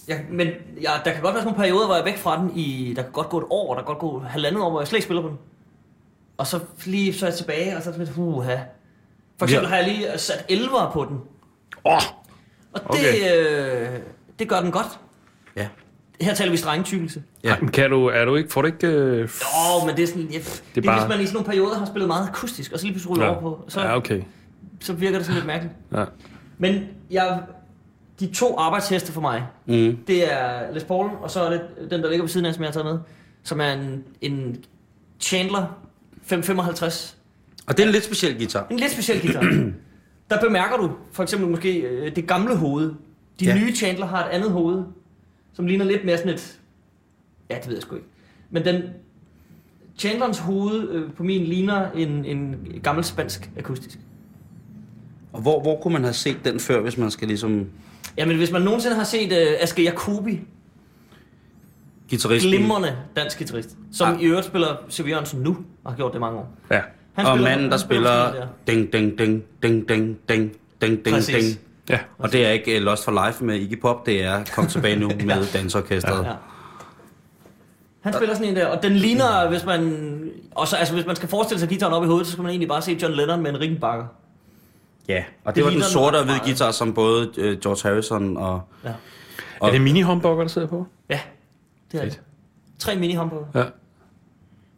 [0.08, 0.46] jeg, men
[0.80, 2.92] jeg, der kan godt være sådan nogle perioder, hvor jeg er væk fra den i...
[2.96, 4.96] Der kan godt gå et år, der kan godt gå halvandet år, hvor jeg slet
[4.96, 5.38] ikke spiller på den.
[6.38, 8.56] Og så lige så er jeg tilbage, og så er det sådan, uha.
[9.38, 9.68] For eksempel Ja.
[9.68, 11.16] har jeg lige sat 11'er på den.
[11.84, 11.92] Åh!
[12.72, 13.36] Og det, Okay.
[13.36, 13.88] øh,
[14.38, 14.98] det gør den godt.
[15.56, 15.68] Ja.
[16.20, 17.22] Her taler vi strengetykkelse.
[17.44, 17.48] Ja.
[17.62, 17.66] Ja.
[17.66, 18.86] Kan du, er du ikke, får du ikke...
[18.86, 19.28] Øh,
[19.80, 20.22] Åh, men det er sådan...
[20.22, 22.28] Ja, det, er det er bare- hvis man i sådan nogle perioder har spillet meget
[22.28, 24.22] akustisk, og så lige pludselig ryger over på, så, ja, okay.
[24.80, 25.74] så virker det sådan lidt mærkeligt.
[25.92, 26.04] Ja.
[26.58, 27.40] Men jeg,
[28.20, 29.96] de to arbejdsheste for mig, Mm.
[30.06, 32.62] det er Les Paul, og så er det den, der ligger ved siden af, som
[32.62, 32.98] jeg har taget med,
[33.42, 34.64] som er en, en
[35.20, 35.78] Chandler
[36.22, 37.16] 555.
[37.66, 38.66] Og det er en lidt speciel guitar.
[38.70, 39.40] En lidt speciel guitar.
[40.30, 42.92] der bemærker du for eksempel måske øh, det gamle hoved.
[43.40, 43.54] De Ja.
[43.54, 43.60] ja.
[43.64, 44.84] nye Chandler har et andet hoved,
[45.52, 46.58] som ligner lidt mere sådan et...
[47.50, 48.08] Ja, det ved jeg sgu ikke.
[48.50, 48.82] Men den...
[49.98, 53.98] Chandlerens hoved øh, på min ligner en, en gammel spansk akustisk.
[55.32, 57.66] Og hvor, hvor kunne man have set den før, hvis man skal ligesom...
[58.16, 60.40] Jamen, hvis man nogensinde har set øh, Aske Jacobi,
[62.08, 62.50] Gitarristen.
[62.50, 64.14] glimrende dansk guitarist, som Ja.
[64.14, 64.20] ja.
[64.20, 65.08] i øvrigt spiller C.V.
[65.08, 66.48] Jørgensen nu, og har gjort det mange år.
[66.70, 66.80] Ja.
[67.14, 68.32] Han Og manden, der spiller...
[68.66, 71.34] Ding, ding, ding, ding, ding, ding, ding, ding, Præcis.
[71.34, 71.58] ding.
[71.88, 71.98] Ja.
[72.18, 74.96] Og det er ikke uh, Lost for Life med Iggy Pop, det er Kom tilbage
[74.96, 76.24] nu med dansorkestret.
[76.24, 76.32] Ja.
[78.00, 80.20] Han spiller sådan en der, og den ligner, hvis man...
[80.54, 82.68] Også, altså, hvis man skal forestille sig guitaren op i hovedet, så skal man egentlig
[82.68, 84.04] bare se John Lennon med en Rickenbacker.
[85.08, 88.36] Ja, og det, Det var den sorte og hvide guitar, som både uh, George Harrison
[88.36, 88.60] og...
[88.84, 88.92] Ja.
[89.60, 90.86] Og- Er det mini humbucker der sidder på?
[91.08, 91.20] Ja,
[91.92, 92.20] det er det.
[92.78, 93.46] Tre mini humbucker.
[93.60, 93.64] Ja.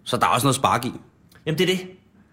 [0.04, 0.92] Så der er også noget spark i.
[1.46, 1.86] Jamen, det er det.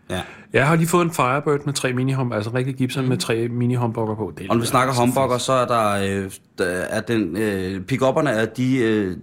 [0.09, 0.21] Ja.
[0.53, 3.17] Jeg har lige fået en Firebird med tre mini humbucker, altså en rigtig Gibson med
[3.17, 4.33] tre mini humbucker på.
[4.37, 5.89] Det Og når vi snakker humbucker, så er der,
[6.23, 9.17] øh, der er den, øh, pick-upperne er de øh,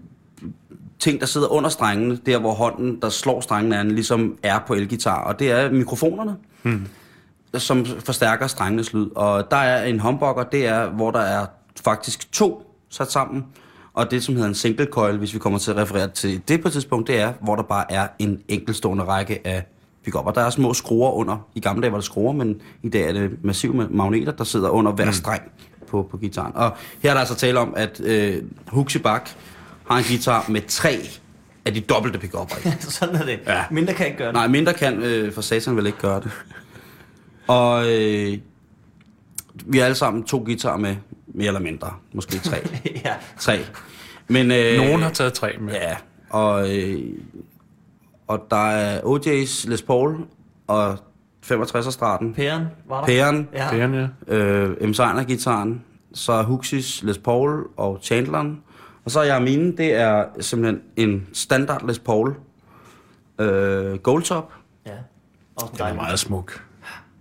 [0.99, 4.75] ting, der sidder under strengene, der hvor hånden, der slår strengene an, ligesom er på
[4.75, 5.25] elgitar.
[5.25, 6.87] Og det er mikrofonerne, hmm.
[7.59, 9.07] Som forstærker strengenes lyd.
[9.17, 11.47] Og der er en humbucker, det er, hvor der er
[11.85, 13.45] faktisk to sat sammen.
[13.95, 16.63] Og det, som hedder en single coil, hvis vi kommer til at referere til det
[16.63, 19.65] på et tidspunkt, det er, hvor der bare er en enkeltstående række af
[20.09, 20.31] pick-upper.
[20.31, 21.49] Der er små skruer under.
[21.55, 24.69] I gamle dage var det skruer, men i dag er det massive magneter, der sidder
[24.69, 25.43] under hver streng
[25.89, 26.57] på, på gitaren.
[26.57, 29.31] Og her er der altså tale om, at øh, Huxi Bak
[29.89, 30.99] har en guitar med tre
[31.65, 33.41] af de dobbelte pick-upper sådan er det.
[33.47, 33.65] Ja.
[33.71, 34.35] Mindre kan ikke gøre det.
[34.35, 36.31] Nej, mindre kan, øh, for satan vil ikke gøre det.
[37.51, 38.39] Og øh,
[39.67, 41.95] vi har alle sammen to guitarer med, mere eller mindre.
[42.13, 42.57] Måske tre.
[43.05, 43.15] ja.
[43.39, 43.59] tre.
[44.29, 45.73] Men, øh, Nogen har taget tre med.
[45.73, 45.97] Ja,
[46.31, 47.01] og, øh,
[48.27, 50.17] og der er OJ's Les Paul
[50.67, 50.99] og
[51.45, 52.35] 65'er-straten.
[52.35, 53.07] Pæren var der.
[53.07, 54.09] Pæren, Det Ja.
[54.29, 54.37] ja.
[54.37, 55.25] øh, M.
[55.27, 58.63] gitaren så er Huxis Les Paul og Chandleren.
[59.05, 62.35] Og så er jeg mine, det er simpelthen en standard Les Paul
[63.39, 64.53] øh, Goldtop.
[64.87, 64.93] ja.
[65.57, 66.70] Også Den er meget smuk.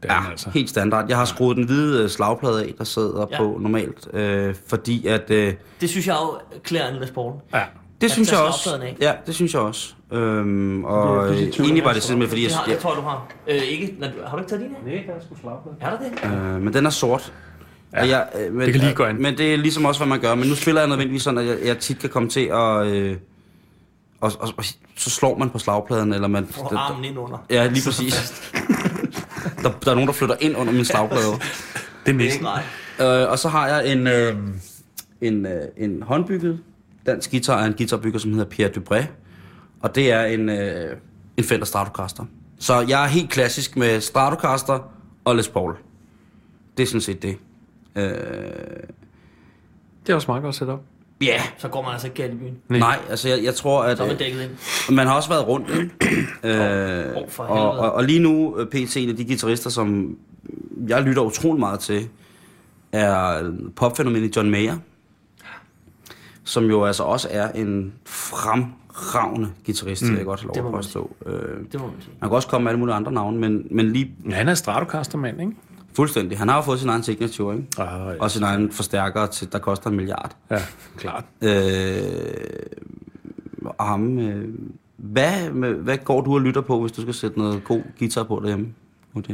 [0.04, 0.50] Det er Ja, den altså.
[0.50, 1.06] helt standard.
[1.10, 3.38] Jeg har skruet den hvide øh, slagplade af, der sidder Ja.
[3.38, 5.32] på normalt, øh, fordi at...
[5.32, 7.34] Øh, Det synes jeg jo klæder en Les Paul.
[7.54, 7.62] Ja.
[8.02, 8.76] det synes jeg også.
[8.82, 8.98] af.
[9.02, 9.94] Ja, det synes jeg også.
[10.12, 12.50] Øhm, og Det pludselig tvivl, egentlig var det simpelthen, fordi jeg...
[12.50, 13.28] Det, har, jeg det tror jeg, du har.
[13.48, 13.96] Øh, ikke.
[14.00, 14.96] Når, du- har du ikke taget dine?
[14.96, 15.76] Nej, der er sgu slagplade.
[15.82, 15.98] Er der
[16.50, 16.56] det?
[16.56, 17.34] Øh, men den er sort.
[17.94, 19.22] Ja, jeg, øh, men, det kan lige gå an.
[19.22, 20.36] Men det er ligesom også, hvad man gør.
[20.36, 22.86] Men nu spiller jeg nødvendigvis sådan, at jeg, jeg tit kan komme til at...
[22.88, 23.18] Øh,
[24.22, 24.64] og, og, og,
[24.96, 26.48] så slår man på slagpladen, eller man...
[26.52, 27.46] Får armen ind under.
[27.50, 28.14] Ja, lige præcis.
[29.64, 31.32] der, der er nogen, der flytter ind under min slagplade.
[32.06, 33.22] Det er er nej.
[33.24, 34.38] Øh, og så har jeg en, øh,
[35.22, 36.60] en, øh, en håndbygget
[37.06, 39.04] dansk guitar af en guitarbygger, som hedder Pierre Dubré.
[39.82, 40.98] Og det er en, øh,
[41.38, 42.26] en Fender Stratocaster.
[42.60, 44.92] Så jeg er helt klassisk med Stratocaster
[45.26, 45.76] og Les Paul.
[46.78, 47.38] Det er sådan set det.
[47.96, 48.12] Øh,
[50.06, 50.80] Det er også meget godt setup.
[51.22, 51.40] Ja, yeah.
[51.58, 52.58] Så går man altså ikke galt i byen.
[52.70, 52.80] Nej.
[52.80, 54.42] nej, altså jeg, jeg tror, at Så er man øh, dækket
[54.90, 54.96] ind.
[54.96, 55.90] man har også været rundt, ikke?
[56.44, 57.80] øh, Åh, for og, helvede.
[57.80, 60.18] og, og lige nu, øh, PT, en af de guitarister, som
[60.88, 62.08] jeg lytter utrolig meget til,
[62.92, 63.44] er
[63.76, 64.78] popfænomenet John Mayer,
[66.44, 70.18] som jo altså også er en fremragende guitarist, mm.
[70.18, 71.16] jeg godt lov Det at påstå.
[71.26, 71.34] Øh,
[71.72, 72.12] Det må man sige.
[72.22, 74.54] man kan også komme med alle mulige andre navne, men, men lige Ja, han er
[74.54, 75.54] Stratocaster-mand, ikke?
[76.00, 76.38] Fuldstændig.
[76.38, 77.68] Han har jo fået sin egen signature, ikke?
[77.78, 78.22] Ah, ja.
[78.22, 80.36] Og sin egen forstærker, til, der koster en milliard.
[80.52, 80.62] Ja,
[80.98, 81.24] klart.
[81.42, 82.42] Øh,
[83.66, 84.48] og ham, øh,
[84.98, 88.40] hvad, hvad går du og lytter på, hvis du skal sætte noget god guitar på
[88.44, 88.74] derhjemme?
[89.16, 89.34] Okay.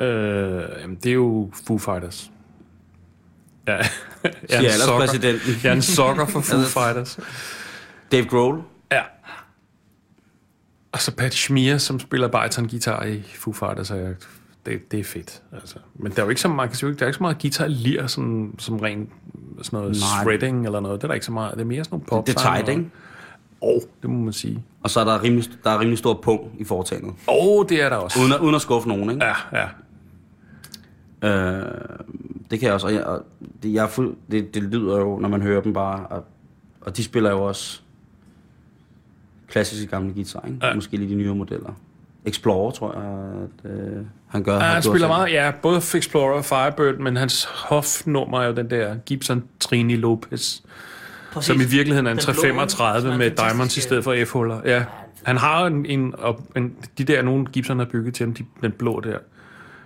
[0.00, 2.30] Øh, jamen, det er jo Foo Fighters.
[3.68, 3.84] Ja, jeg
[4.50, 5.28] er en sokker.
[5.62, 7.18] Jeg er en sokker for Foo Fighters.
[8.12, 8.62] Dave Grohl.
[8.92, 9.02] Ja.
[10.92, 14.14] Og så Pat Schmier, som spiller bariton-guitar i Foo Fighters, er,
[14.66, 15.42] det, det er fedt.
[15.52, 15.76] Altså.
[15.94, 18.54] Men der er jo ikke så meget, der er ikke så meget guitar lir, sådan,
[18.58, 19.10] som ren
[19.62, 20.24] sådan noget Nej.
[20.24, 21.00] shredding eller noget.
[21.00, 21.54] Det er der ikke så meget.
[21.54, 22.90] Det er mere sådan nogle pop Det er tight, ikke?
[23.62, 24.64] Åh, oh, det må man sige.
[24.82, 27.14] Og så er der rimelig, der er rimelig stor pung i foretagendet.
[27.28, 28.20] Åh, oh, det er der også.
[28.20, 29.24] Uden at, uden at skuffe nogen, ikke?
[29.24, 29.68] Ja, ja.
[31.22, 31.66] Øh,
[32.50, 32.86] det kan jeg også.
[32.86, 33.24] Og jeg, og
[33.62, 36.06] det, jeg fuld, det, det lyder jo, når man hører dem bare.
[36.06, 36.24] Og,
[36.80, 37.80] og de spiller jo også
[39.48, 40.66] klassiske gamle guitar, ikke?
[40.66, 40.74] Ja.
[40.74, 41.72] Måske lige de nyere modeller.
[42.24, 44.04] Explorer, tror jeg, at øh,
[44.36, 44.52] han gør.
[44.54, 45.18] Ja, har han gjort spiller selv.
[45.18, 49.96] meget, ja, både Explorer og Firebird, men hans hofnummer er jo den der Gibson Trini
[49.96, 50.56] Lopez,
[51.32, 51.46] Præcis.
[51.46, 52.40] som i virkeligheden er en Den blå, ikke?
[52.40, 54.60] 335 Som er med diamonds i stedet for F-huller.
[54.64, 54.84] Ja,
[55.22, 58.44] han har en, en, op- en, de der, nogle Gibson har bygget til ham, de,
[58.62, 59.18] den blå der.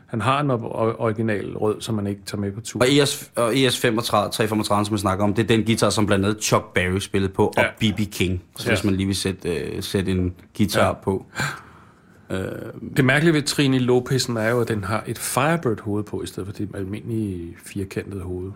[0.06, 2.80] Han har en original rød, som man ikke tager med på tur.
[2.80, 6.06] Og ES, og ES 35, 335, som vi snakker om, det er den guitar, som
[6.06, 7.90] blandt andet Chuck Berry spillede på, og Ja.
[7.92, 8.00] B.B.
[8.12, 8.42] King.
[8.56, 8.70] Så Ja.
[8.74, 11.10] hvis man lige vil sætte, øh, sætte en guitar Ja.
[11.12, 11.14] ja.
[12.30, 12.36] På.
[12.96, 16.46] Det mærkelige ved Trini Lopez'en er jo, at den har et Firebird-hoved på, i stedet
[16.46, 18.52] for det almindelige firkantede hoved.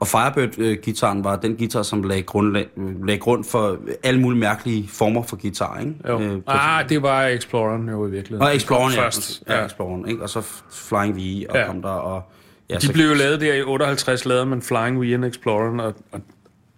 [0.00, 2.68] Og Firebird-gitaren var den guitar, som lagde, grundlag,
[3.06, 5.94] lagde grund for alle mulige mærkelige former for guitar, ikke?
[6.08, 6.20] Jo.
[6.20, 8.46] Øh, Øh, ah, det var Exploreren jo i virkeligheden.
[8.48, 9.04] og Exploreren, ja.
[9.04, 9.64] Først, ja.
[9.64, 10.22] Exploreren, ikke?
[10.22, 11.66] Og så Flying V, og Ja.
[11.66, 12.22] kom der, og...
[12.70, 15.94] Ja, De blev jo lavet der i 58, lavede man Flying V and Exploreren, og,
[16.12, 16.20] og,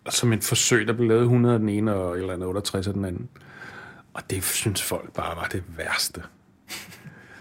[0.07, 2.87] og som et forsøg, der blev lavet 100 af den ene, og eller andet 68
[2.87, 3.29] af den anden.
[4.15, 6.23] Og det synes folk bare var det værste.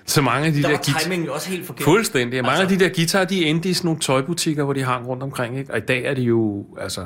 [0.06, 1.00] Så mange af de Der der, var guitar...
[1.00, 1.84] timingen også helt forkert.
[1.84, 2.44] Fuldstændig.
[2.44, 5.08] Mange Altså- af de der guitarer, de endte i sådan nogle tøjbutikker, hvor de hang
[5.08, 5.72] rundt omkring, ikke?
[5.72, 7.06] Og i dag er de jo altså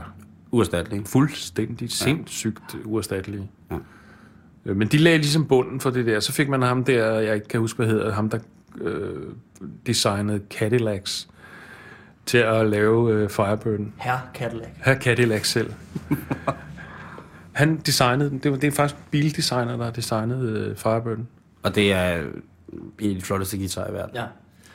[0.52, 1.06] Uerstattelige.
[1.06, 3.50] fuldstændig sindssygt uerstattelige.
[3.72, 3.76] Ja.
[4.66, 6.20] Øh, Men de lagde ligesom bunden for det der.
[6.20, 8.40] Så fik man ham der, jeg ikke kan huske, hvad hedder, ham der
[8.82, 9.10] øh,
[9.88, 11.28] designede Cadillacs
[12.26, 13.94] til at lave øh, Firebirden.
[13.98, 14.68] Herr Cadillac.
[14.86, 15.74] Her Cadillac selv.
[17.52, 18.38] Han designede den.
[18.40, 21.28] Det, var, det er faktisk bildesigner, der har designet øh, Firebirden.
[21.64, 22.24] Og det er
[23.00, 24.16] en af de flotteste guitarer i verden.
[24.16, 24.24] Ja.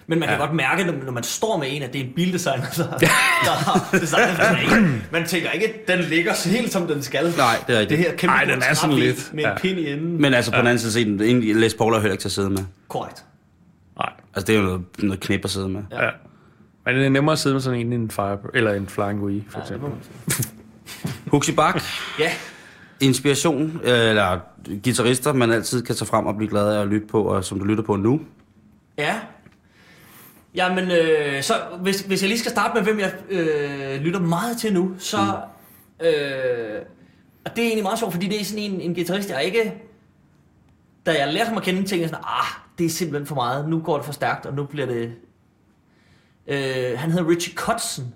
[0.06, 0.44] Men man kan Ja.
[0.44, 3.50] godt mærke, når- når man står med en, at det er en bildesigner, der, der
[3.50, 4.58] har designet den.
[4.86, 5.02] Ikke?
[5.12, 7.34] Man tænker ikke, at den ligger helt som den skal.
[7.36, 7.98] Nej, det er rigtigt.
[7.98, 9.56] Det her kæmpe Ej, den er sådan lidt, Med en ja.
[9.58, 10.20] pind i enden.
[10.22, 12.50] Men altså på den anden side set, Les Paul er heller ikke til at sidde
[12.50, 12.64] med.
[12.88, 13.24] Korrekt.
[13.98, 14.10] Nej.
[14.34, 15.82] Altså det er jo noget, noget knæp at sidde med.
[15.92, 16.10] Ja.
[16.86, 19.22] Men det er nemmere at sidde med sådan en end en Firebird, eller en Flying
[19.24, 19.90] Wii, for Ja, eksempel.
[21.26, 21.82] Huxi Bak,
[22.18, 22.30] Ja,
[23.04, 24.38] inspiration, øh, eller
[24.84, 27.58] guitarister, man altid kan tage frem og blive glad af at lytte på, og som
[27.58, 28.20] du lytter på nu.
[28.98, 29.20] Ja.
[30.54, 34.56] Jamen, øh, så hvis, hvis jeg lige skal starte med, hvem jeg øh, lytter meget
[34.56, 35.16] til nu, så...
[36.00, 36.06] Mm.
[36.06, 36.82] Øh,
[37.44, 39.74] og det er egentlig meget sjovt, fordi det er sådan en, en guitarist, jeg ikke...
[41.06, 42.46] Da jeg lærte ham at kende, tænkte jeg sådan, ah,
[42.78, 43.68] det er simpelthen for meget.
[43.68, 45.12] Nu går det for stærkt, og nu bliver det...
[46.46, 48.14] Øh, han hedder Richie Kotzen,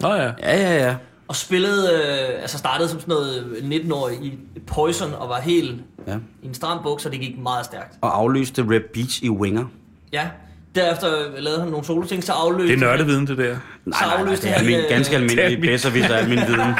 [0.00, 0.32] Nå ja.
[0.42, 0.96] Ja, ja, ja.
[1.28, 3.44] Og spillede, øh, altså startede som sådan noget
[3.84, 6.14] 19-årig i Poison, og var helt ja.
[6.42, 7.94] i en stram buks, og det gik meget stærkt.
[8.00, 9.64] Og aflyste Rap Beach i Winger.
[10.12, 10.26] Ja,
[10.74, 13.44] derefter lavede han nogle solo ting, så afløste Det er nørdeviden, det der.
[13.44, 16.02] Nej, nej, nej, det er han, almin, øh, ganske det er almindelig almin- bedser, hvis
[16.04, 16.60] der er min viden.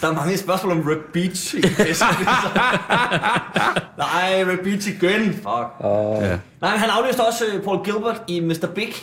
[0.00, 1.54] Der er mange spørgsmål om Red Beach.
[1.54, 1.60] i
[3.98, 5.32] Nej, Red Beach igen.
[5.32, 5.84] Fuck.
[6.22, 6.38] Ja.
[6.60, 8.66] Nej, han afløste også øh, Paul Gilbert i Mr.
[8.74, 8.94] Big.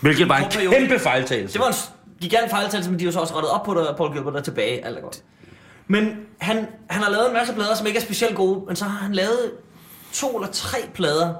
[0.00, 1.52] Hvilket var en kæmpe fejltagelse.
[1.52, 1.74] Det var en
[2.20, 4.40] gigant fejltagelse, men de har så også rettet op på det, og Paul Gilbert er
[4.40, 4.86] tilbage.
[4.86, 5.22] Alt er godt.
[5.86, 6.56] Men han,
[6.90, 9.12] han har lavet en masse plader, som ikke er specielt gode, men så har han
[9.12, 9.50] lavet
[10.12, 11.34] to eller tre plader,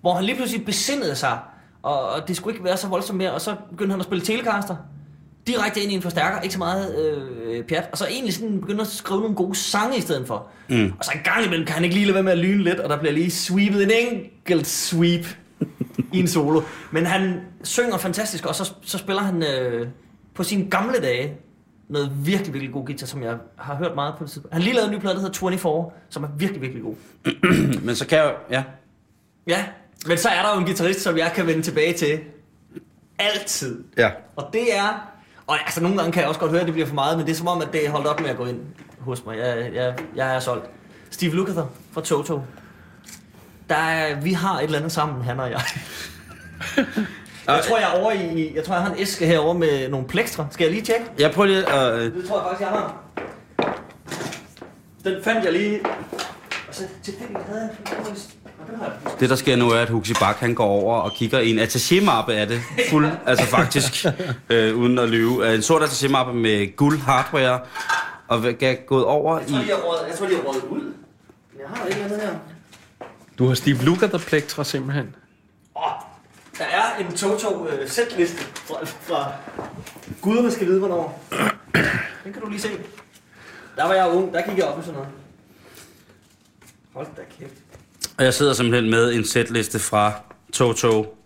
[0.00, 1.38] hvor han lige pludselig besindede sig,
[1.82, 4.24] og, og det skulle ikke være så voldsomt mere, og så begyndte han at spille
[4.24, 4.76] Telecaster,
[5.46, 8.82] direkte ind i en forstærker, ikke så meget øh, pjat, og så egentlig sådan begyndte
[8.82, 10.46] at skrive nogle gode sange i stedet for.
[10.68, 10.92] Mm.
[10.98, 12.80] Og så en gang imellem kan han ikke lige lade være med at lyne lidt,
[12.80, 15.26] og der bliver lige sweepet en enkelt sweep
[16.12, 16.62] i en solo.
[16.90, 19.88] Men han synger fantastisk, og så, så spiller han øh,
[20.34, 21.36] på sine gamle dage
[21.88, 24.52] noget virkelig, virkelig god guitar, som jeg har hørt meget på det tidspunkt.
[24.52, 26.94] Han har lige lavet en ny plade, der hedder 24, som er virkelig, virkelig god.
[27.86, 28.64] Men så kan jeg ja.
[29.46, 29.64] Ja,
[30.06, 32.20] men så er der jo en guitarist, som jeg kan vende tilbage til
[33.18, 33.84] altid.
[33.96, 34.10] Ja.
[34.36, 35.12] Og det er...
[35.46, 37.26] Og altså, nogle gange kan jeg også godt høre, at det bliver for meget, men
[37.26, 38.60] det er som om, at det er holdt op med at gå ind
[38.98, 39.38] hos mig.
[39.38, 40.70] Jeg, jeg, jeg er solgt.
[41.10, 42.42] Steve Lukather fra Toto.
[43.68, 45.60] Der er, vi har et eller andet sammen, han og jeg.
[47.46, 48.52] Jeg tror, jeg er over i...
[48.54, 50.48] Jeg tror, jeg har en æske herovre med nogle plektre.
[50.50, 51.06] Skal jeg lige tjekke?
[51.18, 51.92] Jeg prøver lige at...
[51.94, 52.96] Øh, Det tror jeg faktisk, jeg har.
[55.04, 55.80] Den fandt jeg lige...
[56.68, 57.98] Og så tilfældigt havde jeg...
[58.80, 58.90] Jeg.
[59.20, 61.58] det, der sker nu, er, at Huxi Bak, han går over og kigger i en
[61.58, 62.60] attaché-mappe af det.
[62.90, 64.06] Fuld, altså faktisk,
[64.50, 65.54] øh, uden at lyve.
[65.54, 67.60] En sort attaché-mappe med guld hardware.
[68.28, 68.38] Og
[68.68, 69.52] er gået over Jeg i...
[69.52, 70.92] tror, har røget, jeg tror, de har røget ud.
[71.58, 72.30] Jeg har et eller andet her.
[73.38, 75.14] Du har Steve Lukather plektra simpelthen.
[75.76, 75.82] Åh,
[76.58, 79.32] der er en Toto uh, setliste fra, fra
[80.22, 81.24] Guderne skal vide, hvornår.
[82.24, 82.68] Den kan du lige se.
[83.76, 85.14] Der var jeg ung, der gik jeg op med sådan noget.
[86.94, 87.52] Hold da kæft.
[88.18, 90.12] Og jeg sidder simpelthen med en setliste fra
[90.52, 91.16] Toto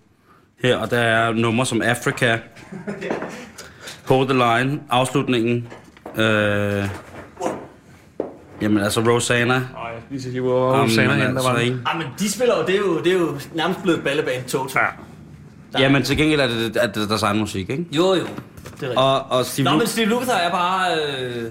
[0.63, 2.39] her, og der er numre som Africa,
[4.09, 5.69] Hold the Line, afslutningen,
[6.17, 6.89] øh,
[8.61, 11.79] jamen altså Rosanna, Nej, lige sige, hvor Jamen, Rosanna hen, der altså, var ikke?
[11.87, 14.79] Ah, men de spiller jo, det er jo, det er jo nærmest blevet ballebane Toto.
[15.75, 15.81] Ja.
[15.83, 17.87] Ja, men til gengæld er det, at det er deres egen musik, ikke?
[17.93, 18.15] Jo, jo.
[18.15, 18.97] Det er rigtigt.
[18.99, 20.97] Og, og Steve Nå, men Steve Lukather er bare...
[21.19, 21.45] Øh...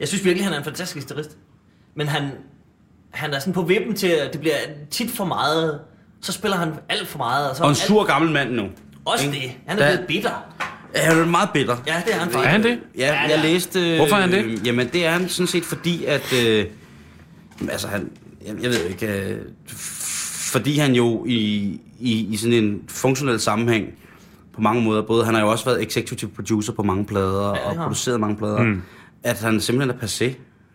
[0.00, 1.36] Jeg synes virkelig, han er en fantastisk guitarist.
[1.96, 2.30] Men han,
[3.10, 4.54] han er sådan på vippen til, at det bliver
[4.90, 5.80] tit for meget.
[6.22, 7.50] Så spiller han alt for meget.
[7.50, 8.64] Og, så og en alt- sur gammel mand nu.
[9.04, 9.36] Også ikke?
[9.38, 9.50] det.
[9.66, 10.30] Han er Der- blevet bitter.
[10.96, 11.76] Ja, Han er meget bitter.
[11.86, 12.50] Ja, det er han Er faktisk.
[12.50, 12.78] han det?
[12.98, 13.42] Ja, Ja, jeg ja.
[13.42, 13.90] læste...
[13.90, 14.66] øh, Hvorfor er han det?
[14.66, 16.32] Jamen, det er han sådan set fordi, at...
[16.46, 16.66] Øh,
[17.70, 18.10] altså, han...
[18.46, 19.30] Jeg, jeg ved ikke...
[19.30, 19.38] Øh,
[20.52, 21.40] fordi han jo i,
[21.98, 23.86] i, i sådan en funktionel sammenhæng
[24.52, 27.62] på mange måder, både han har jo også været executive producer på mange plader, det
[27.62, 28.82] og produceret mange plader, mm.
[29.22, 30.34] at han simpelthen er passé.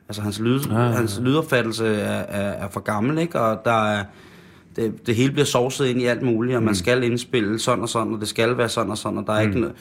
[0.10, 0.94] Altså, hans, lyd, Ah.
[0.94, 3.40] hans lydopfattelse er, er, er for gammel, ikke?
[3.40, 4.04] Og der er...
[4.76, 7.90] Det, det hele bliver sovset ind i alt muligt, og man skal indspille sådan og
[7.90, 9.76] sådan, og det skal være sådan og sådan, og der er ikke noget...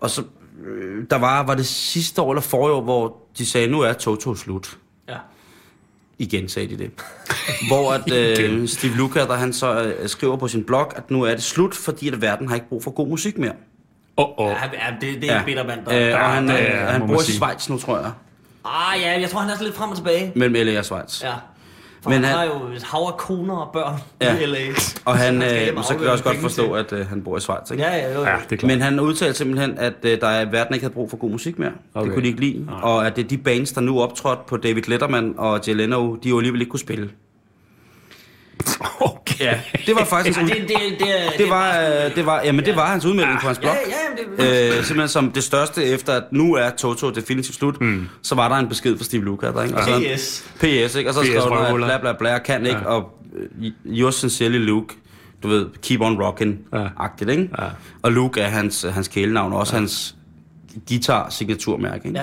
[0.00, 0.22] Og så,
[0.66, 3.92] øh, der var, var det sidste år eller forrige år, hvor de sagde, nu er
[3.92, 4.78] Toto slut.
[5.08, 5.16] Ja.
[6.18, 6.90] Igen sagde de det.
[7.68, 11.30] hvor at øh, Steve Lukather, han så øh, skriver på sin blog, at nu er
[11.30, 13.52] det slut, fordi at verden har ikke brug for god musik mere.
[14.16, 14.48] Åh, åh.
[14.50, 16.08] Ja, ja, det, det er en bitter mand, der...
[16.08, 17.24] Øh, og han, Ja, øh, ja, han bor i.
[17.24, 18.10] Schweiz nu, tror jeg.
[18.64, 20.32] Ah, ja, jeg tror, han er sådan lidt frem og tilbage.
[20.36, 21.22] Mellem LA og Schweiz.
[21.22, 21.32] Ja.
[22.06, 24.38] For Men han, han- har jo et hav af koner og børn Ja.
[24.38, 24.58] i L.A.
[25.04, 26.94] Og han, skal hjem øh, og så kan jeg også godt forstå, til.
[26.96, 27.70] at øh, han bor i Schweiz.
[27.70, 27.82] Ikke?
[27.82, 28.24] Ja, ja, jo, jo.
[28.26, 28.62] Ja, det er klart.
[28.72, 31.58] Men han udtalte simpelthen, at øh, der er, verden ikke havde brug for god musik
[31.58, 31.70] mere.
[31.94, 32.06] Okay.
[32.06, 32.66] Det kunne de ikke lide.
[32.82, 36.14] Og at det er de bands, der nu optrådte på David Letterman og Jay Leno,
[36.14, 37.10] de jo alligevel ikke kunne spille.
[39.00, 39.44] Okay.
[39.44, 40.38] Ja, det var faktisk...
[40.38, 43.40] Ja, det, det, det, er, det var, øh, det var, jamen, det var hans udmelding
[43.40, 43.74] på hans Ja, blog.
[43.88, 47.80] ja, jamen, det, Øh, simpelthen som det største efter, at nu er Toto definitivt slut,
[47.80, 48.08] mm.
[48.22, 49.76] så var der en besked fra Steve Lukather, ikke?
[49.76, 50.44] Og så, PS.
[50.56, 51.10] PS, ikke?
[51.10, 51.86] Og så skrev der, røvhuller.
[51.86, 52.84] bla bla bla, kan ikke, Ja.
[52.86, 53.18] og
[53.58, 54.94] uh, yours sincerely Luke,
[55.42, 56.86] du ved, keep on rocking, Ja.
[56.98, 57.48] agtigt, ikke?
[57.58, 57.64] Ja.
[58.02, 59.78] Og Luke er hans, hans kælenavn, og også ja.
[59.78, 60.14] hans
[60.88, 62.20] guitar-signaturmærke, ikke?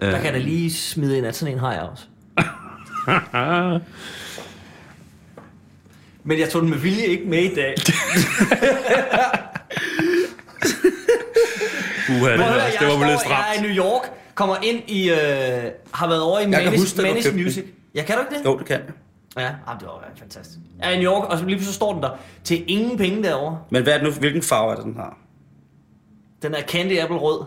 [0.00, 0.06] Ja.
[0.06, 2.04] Der kan jeg da lige smide ind, at sådan en har jeg også.
[6.26, 7.74] Men jeg tog den med vilje ikke med i dag.
[12.10, 12.46] Uha, det, var,
[12.80, 13.58] det var vel lidt står- Jeg er stramt.
[13.58, 15.10] i New York, kommer ind i...
[15.10, 15.16] Øh,
[15.94, 17.34] har været over i Manish, Manish.
[17.36, 17.64] Music.
[17.94, 18.44] Ja, kan du ikke det?
[18.44, 18.84] Jo, det kan jeg.
[19.38, 20.58] Ja, ah, det var fantastisk.
[20.80, 22.10] Jeg er i New York, og så lige pludselig står den der
[22.44, 23.58] til ingen penge derovre.
[23.70, 25.18] Men hvad er det nu, hvilken farve er det, den har?
[26.42, 27.40] Den er candy apple rød.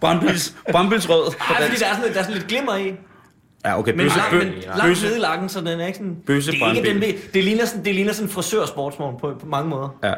[0.00, 1.26] Brandbils, brandbilsrød.
[1.50, 2.94] Ej, fordi der er, sådan, lidt- der er sådan lidt glimmer i.
[3.64, 5.86] Ja, okay, Men, bøsse, lang, bø, men langt bøsse, nede i lakken, så den er
[5.86, 6.16] ikke sådan...
[6.26, 7.02] Bøsse det, er ikke den,
[7.34, 9.98] det, ligner sådan, det ligner sådan en frisørsportsvogn på, på mange måder.
[10.04, 10.14] Ja.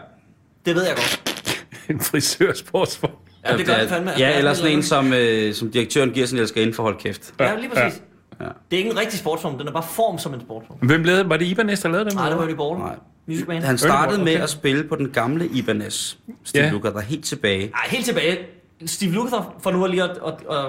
[0.66, 1.22] Det ved jeg godt.
[1.90, 3.14] En frisørsportsvogn.
[3.48, 4.10] Ja, det gør den fandme.
[4.18, 7.34] Ja, eller er sådan en, som, øh, som direktøren giver sin elskerinde for hold kæft.
[7.40, 8.02] Ja, lige præcis.
[8.40, 8.44] Ja.
[8.44, 10.78] Det er ikke en rigtig sportsvogn, den er bare form som en sportsvogn.
[10.82, 12.16] Hvem lavede, var det Ibanez, der lavede dem?
[12.16, 12.82] Nej, det var i Borgen.
[12.82, 13.60] Nej.
[13.60, 14.42] Han startede med okay.
[14.42, 16.14] at spille på den gamle Ibanez,
[16.44, 16.70] Steve Ja.
[16.70, 17.70] Lukather, helt tilbage.
[17.74, 18.38] Ej, helt tilbage.
[18.86, 20.64] Steve Lukather, for nu lige at, at, at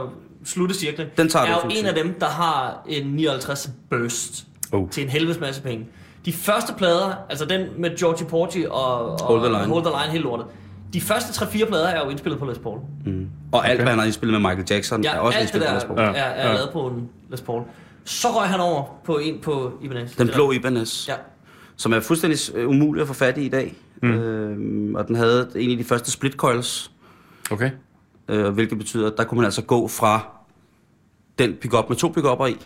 [0.45, 4.89] slutte cirklen, Den tager er jo en af dem, der har en 59 burst Oh.
[4.89, 5.85] til en helvedes masse penge.
[6.25, 9.73] De første plader, altså den med Georgie Porgy og, og Hold the Line.
[9.73, 10.45] Hold the Line helt lortet.
[10.93, 12.79] De første 3-4 plader er jo indspillet på Les Paul.
[13.51, 15.81] Og alt, hvad han har indspillet med Michael Jackson, er Ja, også alt det indspillet
[15.81, 16.17] der på er, Let's Go.
[16.17, 16.53] er, er Ja.
[16.53, 17.63] lavet på en Les Paul.
[18.05, 20.15] Så røg han over på en på Ibanez.
[20.15, 21.13] Den blå Ibanez, Ja.
[21.75, 23.75] som er fuldstændig øh, umulig at få fat i i dag.
[24.03, 24.11] Mm.
[24.11, 26.91] Øhm, og den havde en af de første split coils,
[27.51, 27.71] Okay.
[28.31, 30.21] Øh, hvilket betyder, at der kunne man altså gå fra
[31.39, 32.57] den pickup med to pickupper i,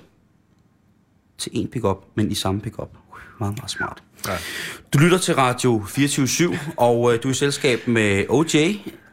[1.38, 2.90] til en pickup, men i samme pickup.
[3.40, 4.04] Meget, meget smart.
[4.28, 4.32] Ja.
[4.94, 8.56] Du lytter til Radio 24 og øh, du er i selskab med OJ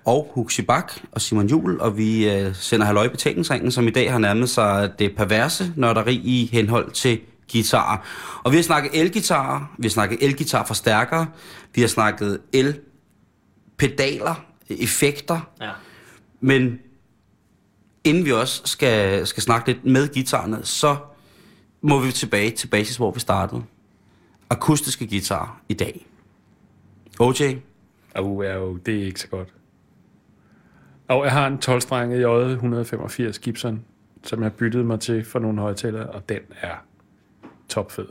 [0.05, 3.91] og Huxi Bak og Simon Jul, og vi øh, sender halløj i betalingsringen, som i
[3.91, 7.21] dag har nærmet sig det perverse nørderi i henhold til
[7.53, 8.07] guitar.
[8.45, 11.27] Og vi har snakket elgitar, vi har snakket elgitar forstærkere,
[11.75, 15.71] vi har snakket elpedaler, effekter, Ja
[16.43, 16.79] men
[18.05, 20.97] inden vi også skal, skal snakke lidt med guitarerne, så
[21.81, 23.63] må vi tilbage til basis, hvor vi startede.
[24.51, 26.07] Akustiske guitar i dag.
[27.21, 27.55] OJ,
[28.15, 29.55] Oh, ja, oh, det er ikke så godt.
[31.09, 33.85] Og jeg har en 12-strenget J 185 Gibson,
[34.23, 36.75] som jeg har byttet mig til for nogle højtalere, og den er
[37.69, 38.07] topfed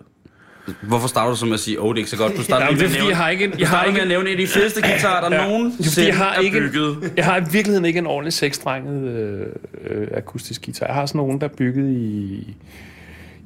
[0.81, 2.37] hvorfor starter du så med at sige, åh, oh, det er ikke så godt?
[2.37, 4.07] Du starter Jamen, med at jeg nævne, har ikke en, jeg har ikke med at
[4.07, 5.49] nævne en af de fedeste guitarer, der Ja.
[5.49, 5.71] ja.
[5.89, 7.13] Fordi, jeg har er ikke- bygget.
[7.17, 9.45] Jeg har i virkeligheden ikke en ordentlig seksstrenget øh,
[9.89, 10.85] øh, akustisk guitar.
[10.85, 12.55] Jeg har sådan nogle, der er bygget i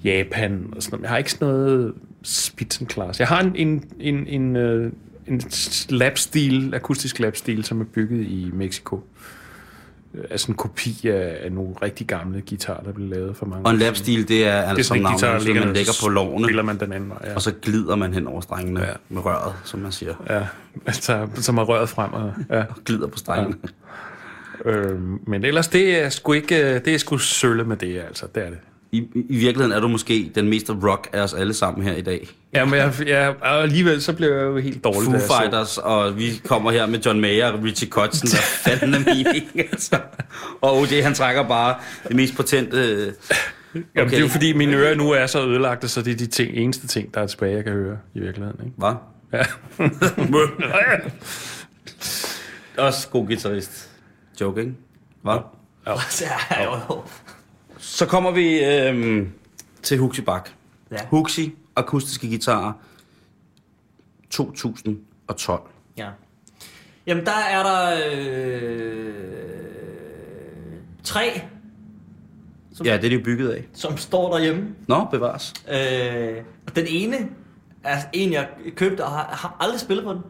[0.04, 1.04] Japan og sådan noget.
[1.04, 1.94] Jeg har ikke sådan noget
[2.24, 3.22] Spitzenklasse.
[3.22, 4.92] Jeg har en, en, en, en øh,
[5.28, 5.42] en
[5.90, 9.04] lapstil, akustisk lapstil, som er bygget i Mexico.
[10.18, 13.66] Øh, Altså en kopi af, af nogle rigtig gamle guitarer, der blev lavet for mange
[13.66, 15.92] Og en lapstil, det er Det er altså sådan navnet, guitar, som ligger man lægger
[16.04, 17.36] på lårene, Spiller man den anden vej, ja.
[17.36, 18.86] og så glider man hen over strengene Ja.
[18.88, 18.94] ja.
[19.10, 20.14] med røret, som man siger.
[20.30, 20.42] ja.
[20.86, 22.14] Altså, som har røret frem.
[22.14, 22.60] Og, ja.
[22.60, 23.56] Og glider på strengene.
[24.66, 28.26] Øh, men ellers, det er sgu ikke, øh, det er sgu sølle med det, altså.
[28.36, 28.58] Det er det.
[28.92, 32.02] I, I virkeligheden er du måske den mest rock af os alle sammen her i
[32.02, 32.28] dag.
[32.54, 36.18] Ja, men jeg, jeg, alligevel så blev jeg jo helt dårlig, Foo så- Fighters, og
[36.18, 40.00] vi kommer her med John Mayer og Richie Kotzen, der fanden er mening, altså.
[40.62, 41.76] Og OJ, han trækker bare
[42.08, 42.78] det mest potente...
[42.78, 43.14] øh,
[43.96, 46.26] Jamen, det er jo fordi, mine ører nu er så ødelagte, så det er de
[46.28, 48.60] ting, eneste ting, der er tilbage, jeg kan høre i virkeligheden.
[48.66, 48.76] Ikke?
[48.78, 48.94] Hvad?
[49.34, 49.46] Ja.
[52.88, 53.90] Også god guitarist.
[54.42, 54.78] Joking.
[55.24, 55.38] Hvad?
[56.22, 57.04] Ja, jo.
[57.78, 59.32] Så kommer vi øhm,
[59.84, 60.50] til Huxi Bak.
[60.92, 60.98] Ja.
[61.10, 62.74] Huxi, akustiske guitarer,
[64.30, 65.62] 2012.
[65.98, 66.10] Ja.
[67.08, 69.14] Jamen, der er der øh,
[71.04, 71.42] tre,
[72.86, 73.66] Ja, det er de bygget af.
[73.74, 74.76] som står derhjemme.
[74.88, 75.54] Nå, bevares.
[75.72, 77.30] Øh, og den ene
[77.84, 80.22] er en, jeg købte, og har, har aldrig spillet på den.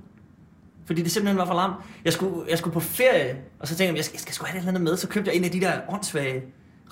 [0.86, 1.74] Fordi det simpelthen var for larm.
[2.06, 4.46] Jeg skulle, jeg skulle på ferie, og så tænkte jeg, jeg skal, jeg skal sgu
[4.46, 4.98] have et eller andet med.
[4.98, 6.44] Så købte jeg en af de der åndssvage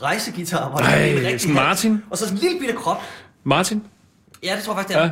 [0.02, 0.70] rejsegitarrer.
[0.70, 2.04] hvor Ej, en rigtig hals, Martin?
[2.10, 3.02] Og så sådan en lille bitte krop.
[3.44, 3.84] Martin?
[4.44, 5.08] Ja, det tror jeg faktisk, det er.
[5.08, 5.12] Ja.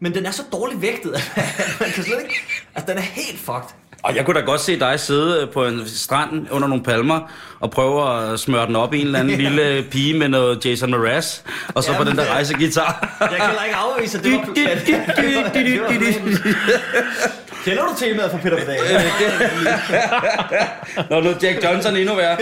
[0.00, 1.32] Men den er så dårligt vægtet, at
[1.80, 2.34] man kan slet ikke...
[2.74, 3.74] Altså, den er helt fucked.
[4.02, 7.20] Og jeg kunne da godt se dig sidde på en strand under nogle palmer
[7.60, 10.90] og prøve at smøre den op i en eller anden lille pige med noget Jason
[10.90, 11.40] Mraz,
[11.74, 13.16] og så Ja, på den der det- rejsegitar.
[13.20, 14.44] Jeg kan heller ikke afvise, at det var...
[14.54, 14.66] det
[16.00, 16.14] det.
[17.64, 18.80] Kender du temaet fra Peter Pedal?
[21.10, 22.36] Nå, nu er Jack Johnson endnu værre.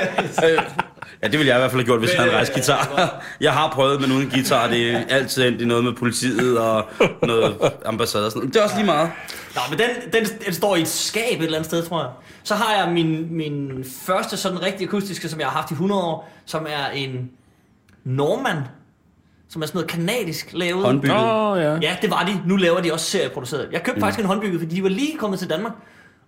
[1.22, 2.52] Ja, det ville jeg i hvert fald have gjort, hvis Men, han havde øh, rejst
[2.52, 3.22] guitar.
[3.40, 6.86] Jeg har prøvet, men uden guitar, det er altid endt i noget med politiet og
[7.22, 8.54] noget ambassade og sådan noget.
[8.54, 9.10] Det er også lige meget.
[9.54, 12.10] Nå, men den, den, den står i et skab et eller andet sted, tror jeg.
[12.42, 16.02] Så har jeg min, min første sådan rigtig akustiske, som jeg har haft i 100
[16.02, 17.30] år, som er en
[18.04, 18.56] Norman,
[19.48, 20.84] som er sådan noget kanadisk lavet.
[20.84, 21.18] Håndbygget.
[21.18, 21.78] Åh, oh, ja.
[21.82, 22.48] Ja, det var de.
[22.48, 23.68] Nu laver de også serieproduceret.
[23.72, 24.00] Jeg købte mm.
[24.00, 25.72] faktisk en håndbygget, fordi de var lige kommet til Danmark.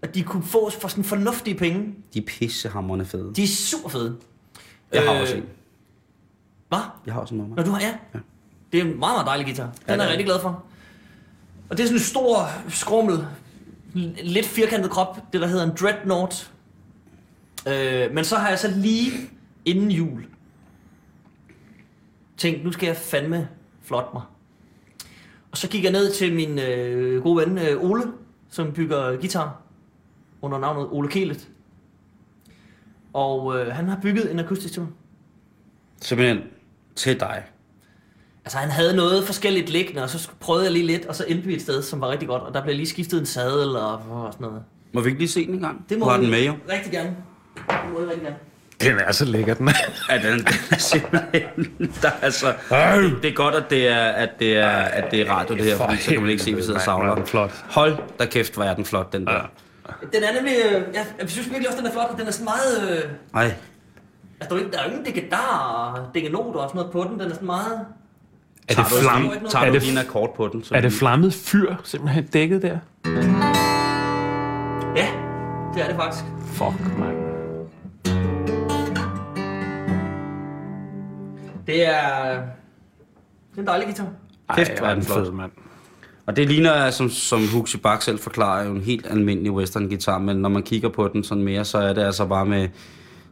[0.03, 1.95] Og de kunne få for sådan fornuftige penge.
[2.15, 3.33] De er pissehammerende fede.
[3.37, 4.17] De er super fede.
[4.95, 5.45] Jeg har Øh, også en.
[6.69, 6.79] Hvad?
[7.07, 7.57] Jeg har også en nummer.
[7.57, 7.95] Når du har, ja.
[8.15, 8.19] Ja.
[8.73, 9.65] Det er en meget, meget dejlig guitar.
[9.65, 10.65] Den Ja, er jeg rigtig glad for.
[11.71, 13.27] Og det er sådan en stor, skrummel,
[14.23, 16.53] lidt firkantet krop, det der hedder en Dreadnought.
[17.69, 19.11] Øh, men så har jeg så lige
[19.65, 20.25] inden jul
[22.37, 23.49] tænkt, nu skal jeg fandme
[23.83, 24.23] flot mig.
[25.51, 28.03] Og så gik jeg ned til min øh, gode ven øh, Ole,
[28.51, 29.61] som bygger guitar
[30.43, 31.49] under navnet Ole Kelet.
[33.15, 34.89] Og øh, han har bygget en akustisk tur.
[36.03, 36.39] Simpelthen
[36.97, 37.43] til dig.
[38.45, 41.47] Altså han havde noget forskelligt liggende, og så prøvede jeg lige lidt, og så endte
[41.47, 43.93] vi et sted, som var rigtig godt, og der blev lige skiftet en sadel og,
[43.93, 44.63] og sådan noget.
[44.93, 45.87] Må vi ikke lige se den en gang?
[45.89, 46.55] Det må du har vi den med, jo.
[46.73, 47.17] Rigtig gerne.
[47.57, 48.37] Det må jeg rigtig gerne.
[48.81, 49.73] Den er så lækker, den er.
[50.11, 51.93] Ja, den, den er simpelthen...
[52.03, 52.55] Der, er altså,
[53.23, 55.77] det er godt, at det er, at det er, at det er radio, det her,
[55.77, 57.49] fordi så kan man ikke se, at vi sidder og er savler.
[57.71, 59.51] Hold da kæft, hvor er den flot, den der.
[60.13, 62.31] Den er nemlig, øh, jeg, jeg synes virkelig også, den er flot, og den er
[62.31, 63.55] sådan meget, øh, Ej,
[64.41, 66.93] altså der er jo ikke, der er jo ingen digedar og digenoter og sådan noget
[66.93, 67.87] på den, den er sådan meget,
[68.69, 70.65] Er det, flam, tager er du det, en akkord på den?
[70.65, 72.79] Så er det flammet fyr simpelthen dækket der?
[74.97, 75.09] ja,
[75.75, 76.25] det er det faktisk.
[76.47, 77.17] Fuck, mand.
[81.67, 82.31] Det er,
[83.51, 84.07] det er en dejlig guitar.
[84.55, 85.19] Kæft, hvor er den flot.
[85.25, 85.51] fed, mand.
[86.27, 90.19] Og det ligner, som, som Huxi Bach selv forklarer, jo en helt almindelig western guitar,
[90.19, 92.69] men når man kigger på den sådan mere, så er det altså bare med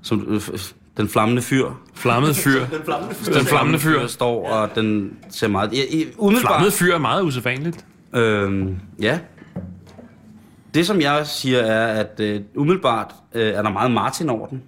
[0.02, 0.58] som, øh,
[0.96, 1.66] den flammende fyr.
[1.94, 2.60] Flammet fyr.
[2.72, 3.32] Den flammende fyr.
[3.32, 4.06] Den flammende fyr.
[4.06, 5.72] står, og den ser meget...
[5.72, 7.84] Ja, i- umiddelbart, Flammet fyr er meget usædvanligt.
[8.14, 9.18] Øhm, ja.
[10.74, 14.62] Det, som jeg siger, er, at øh, umiddelbart øh, er der meget Martin over den.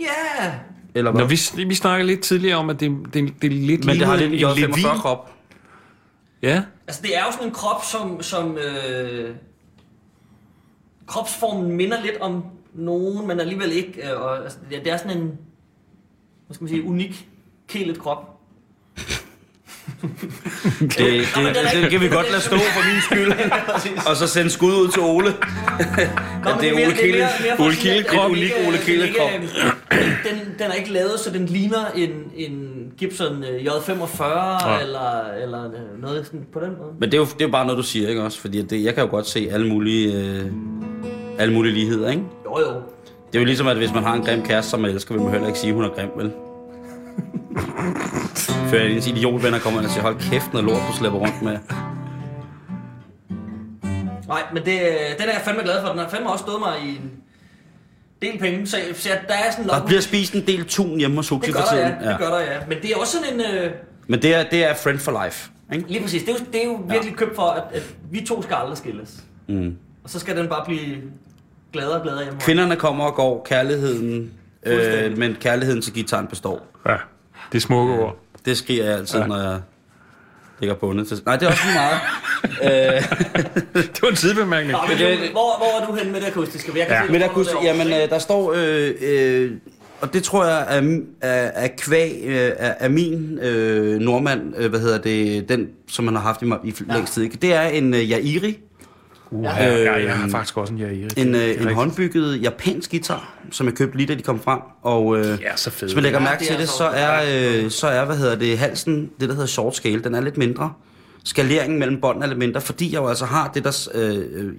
[0.00, 0.52] Ja,
[0.94, 1.20] Eller hvad?
[1.20, 4.06] Når vi, vi snakkede lidt tidligere om, at det, det, det er lidt Men det
[4.06, 4.74] har lidt en en Levin.
[4.74, 5.31] J45-krop.
[6.42, 8.22] Ja, Altså, det er jo sådan en krop, som...
[8.22, 9.34] som øh,
[11.06, 14.10] kropsformen minder lidt om nogen, men alligevel ikke.
[14.10, 15.26] Øh, og, altså, det, er- det er sådan en...
[16.46, 16.84] Hvad skal man sige?
[16.84, 17.26] Unik,
[17.68, 18.28] kælet krop.
[20.80, 23.50] Det, det, det, det kan vi godt lade stå for min skyld.
[24.08, 25.30] og så sende skud ud til Ole.
[26.44, 27.28] Nå, Ja, det er Ole Kille.
[27.58, 28.20] Ole Unik ikke-
[28.66, 29.30] Ole den Kille-krop.
[30.30, 34.80] Øh, Den, den er ikke lavet, så den ligner en, en Gibson øh, J45 Ja.
[34.80, 36.90] eller, eller øh, noget sådan på den måde.
[37.00, 38.40] Men det er, jo, det er jo bare noget, du siger, ikke også?
[38.40, 40.46] Fordi det, jeg kan jo godt se alle mulige, øh,
[41.38, 42.22] alle mulige ligheder, ikke?
[42.44, 42.66] Jo, jo.
[43.32, 45.22] Det er jo ligesom, at hvis man har en grim kæreste, som man elsker, vil
[45.22, 46.32] man heller ikke sige, at hun er grim, vel?
[48.70, 51.58] Før ens idiotvenner kommer og siger, hold kæft, noget lort, du slæber rundt med.
[54.28, 54.72] Nej, men det,
[55.18, 55.88] den er jeg fandme glad for.
[55.88, 57.10] Den har fandme også stået mig i en
[58.22, 58.66] del penge.
[58.66, 59.86] Så, så der er sådan Der nok...
[59.86, 61.92] bliver spist en del tun hjemme hos Huxi for der, tiden.
[62.02, 62.08] ja.
[62.10, 62.58] Det gør der, ja.
[62.68, 63.54] Men det er også sådan en...
[63.64, 63.70] Øh,
[64.06, 65.50] Men det er, det er friend for life.
[65.72, 65.88] Ikke?
[65.88, 66.22] lige præcis.
[66.22, 68.78] Det er jo, det er jo virkelig købt for, at, at vi to skal aldrig
[68.78, 69.14] skilles.
[69.48, 69.76] Mm.
[70.04, 70.96] Og så skal den bare blive
[71.72, 72.40] gladere og gladere hjemme.
[72.40, 74.30] Kvinderne kommer og går, kærligheden,
[74.66, 76.66] øh, men kærligheden til gitaren består.
[76.86, 76.96] Ja,
[77.52, 78.16] det er smukke ord.
[78.44, 79.22] Det sker jeg altid, ja.
[79.22, 79.28] Ja.
[79.28, 79.60] når jeg
[80.62, 81.20] ligger bundet til...
[81.26, 82.00] Nej, det er også lige meget.
[82.96, 84.72] øh, Det var en sidebemærkning.
[84.72, 86.72] Nå, men det- hvor, hvor er du henne med det akustiske?
[86.78, 87.02] Jeg kan Ja.
[87.06, 88.54] se, kunne, noget derovre, jamen, øh, der står...
[88.56, 89.50] Øh, øh,
[90.00, 94.70] og det tror jeg er, er, er kvæg øh, er, er min øh, nordmand, øh,
[94.70, 96.94] hvad hedder det, den, som man har haft i, i Ja.
[96.94, 97.22] længst tid.
[97.22, 97.36] ikke?
[97.42, 98.58] Det er en øh, Yairi,
[99.32, 99.64] Uh, Ja.
[99.64, 101.08] ja, ja, jeg har faktisk også en Jair.
[101.16, 104.60] en, øh, en håndbygget japansk guitar, som jeg købte lige da de kom frem.
[104.82, 105.82] Og øh, Ja, så fedt.
[105.82, 107.22] hvis man lægger Ja, mærke det til det, så- så er,
[107.64, 110.36] øh, så er, hvad hedder det, halsen, det der hedder short scale, den er lidt
[110.38, 110.72] mindre.
[111.24, 114.52] Skaleringen mellem båndene er lidt mindre, fordi jeg jo altså har det der, øh, øh,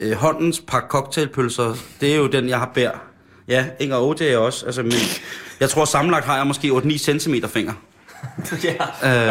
[0.00, 2.90] øh, håndens pakke cocktailpølser, det er jo den, jeg har bær.
[3.48, 4.92] Ja, Inger OJ er også, altså, men
[5.60, 7.72] jeg tror sammenlagt har jeg måske 8-9 cm finger.
[8.64, 8.74] ja.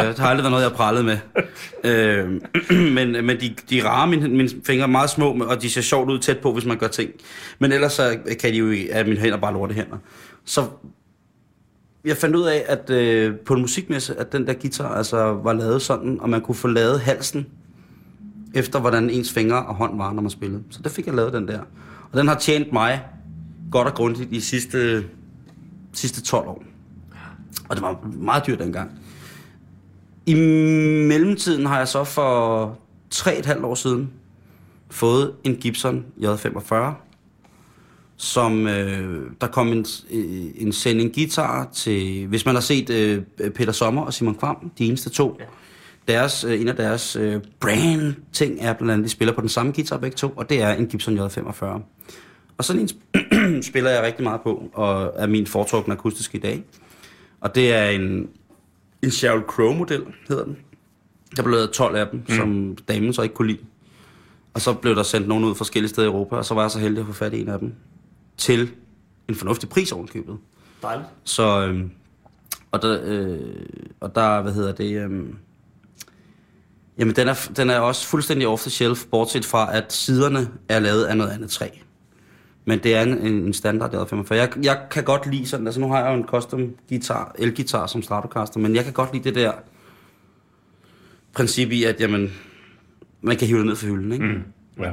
[0.02, 1.18] Øh, det har aldrig været noget, jeg har prallet med.
[1.84, 2.40] Øh,
[2.96, 5.80] men men de, de er rare, mine, mine fingre er meget små, og de ser
[5.80, 7.10] sjovt ud tæt på, hvis man gør ting.
[7.58, 9.96] Men ellers så kan de jo at mine hænder bare lorte hænder.
[10.44, 10.66] Så
[12.04, 15.52] jeg fandt ud af, at øh, på en musikmesse, at den der guitar altså var
[15.52, 17.46] lavet sådan, og man kunne få lavet halsen
[18.54, 20.62] efter, hvordan ens fingre og hånd var, når man spillede.
[20.70, 21.60] Så der fik jeg lavet den der.
[22.12, 23.02] Og den har tjent mig
[23.70, 25.04] godt og grundigt de sidste,
[25.92, 26.64] sidste 12 år.
[27.68, 28.90] Og det var meget dyrt dengang.
[30.26, 32.78] I mellemtiden har jeg så for
[33.14, 34.10] 3,5 år siden
[34.90, 36.74] fået en Gibson J45,
[38.16, 43.22] som øh, der kom en, øh, en sending guitar til, hvis man har set øh,
[43.54, 45.44] Peter Sommer og Simon Kvam, de eneste to, Ja.
[46.12, 49.48] deres, øh, en af deres øh, brand ting er blandt andet, de spiller på den
[49.48, 51.64] samme guitar begge to, og det er en Gibson J45.
[52.58, 56.40] Og sådan en sp- spiller jeg rigtig meget på, og er min foretrukne akustiske i
[56.40, 56.62] dag.
[57.44, 58.28] Og det er en,
[59.02, 60.56] en Sheryl Crow-model, hedder den.
[61.36, 62.34] Der blev lavet 12 af dem, mm.
[62.34, 63.58] som damen så ikke kunne lide.
[64.54, 66.70] Og så blev der sendt nogen ud forskellige steder i Europa, og så var jeg
[66.70, 67.74] så heldig at få fat i en af dem.
[68.36, 68.70] Til
[69.28, 70.38] en fornuftig pris ovenkøbet.
[70.82, 71.08] Dejligt.
[71.24, 71.90] Så, øhm,
[72.70, 73.66] og der, øh,
[74.00, 75.36] og der, hvad hedder det, øhm,
[76.98, 80.78] jamen den er, den er også fuldstændig off the shelf, bortset fra, at siderne er
[80.78, 81.68] lavet af noget andet træ.
[82.64, 84.34] Men det er en, en standard J45.
[84.34, 87.86] Jeg, jeg kan godt lide sådan, altså nu har jeg jo en custom guitar, elgitar
[87.86, 89.52] som Stratocaster, men jeg kan godt lide det der
[91.34, 92.32] princip i, at jamen,
[93.22, 94.24] man kan hive det ned for hylden, ikke?
[94.24, 94.42] Mm.
[94.82, 94.92] Ja.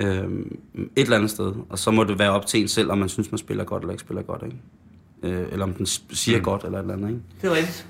[0.00, 1.52] Øhm, et eller andet sted.
[1.68, 3.82] Og så må det være op til en selv, om man synes, man spiller godt
[3.82, 4.56] eller ikke spiller godt, ikke?
[5.22, 6.44] Øh, eller om den siger mm.
[6.44, 7.20] godt eller et eller andet, ikke?
[7.42, 7.86] Det er rigtigt.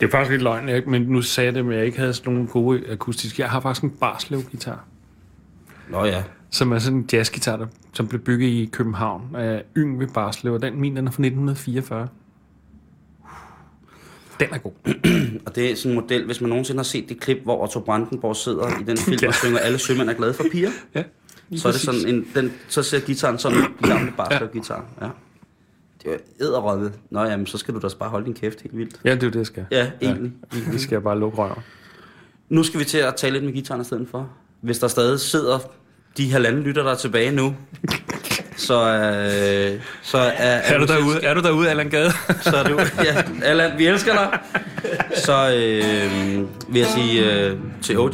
[0.00, 2.14] Det er faktisk lidt løgn, jeg, men nu sagde jeg det, men jeg ikke havde
[2.14, 3.42] sådan nogle gode akustiske.
[3.42, 4.84] Jeg har faktisk en Barslev-gitar,
[5.90, 6.22] Nå ja.
[6.50, 10.62] Som er sådan en jazzgitar, der, som blev bygget i København af Yngve Barslev, og
[10.62, 12.08] den min, den er fra 1944.
[14.40, 14.72] Den er god.
[15.46, 17.80] Og det er sådan en model, hvis man nogensinde har set det klip, hvor Otto
[17.80, 19.28] Brandenborg sidder i den film Ja.
[19.28, 20.70] og synger Alle sømænd er glade for piger.
[20.94, 21.02] Ja,
[21.56, 24.84] Så er det sådan en, den, så ser gitaren sådan de gamle Barslev-gitar.
[25.00, 25.08] Ja.
[26.02, 26.92] Det er æderrøvet.
[27.10, 29.00] Nå jamen, så skal du da bare holde din kæft helt vildt.
[29.04, 29.66] Ja, det er jo det, jeg skal.
[29.70, 30.32] Ja, egentlig.
[30.54, 31.58] Ja, det skal jeg bare lukke røven.
[32.48, 34.30] Nu skal vi til at tale lidt med gitaren i stedet for.
[34.60, 35.58] Hvis der stadig sidder
[36.16, 37.54] de halvanden lytter, der er tilbage nu,
[38.56, 40.30] så, øh, så er...
[40.46, 42.12] Er du derude, er du derude Allan Gade?
[42.40, 42.80] Så er du...
[43.04, 44.38] Ja, Allan, vi elsker dig.
[45.16, 48.10] Så øh, vil jeg sige øh, til OJ,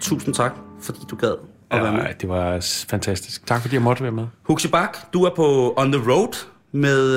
[0.00, 0.52] tusind tak,
[0.82, 1.34] fordi du gad
[1.70, 2.00] at være med.
[2.02, 3.46] ja, det var fantastisk.
[3.46, 4.24] Tak fordi jeg måtte være med.
[4.42, 7.16] Huxi Bak, du er på On The Road med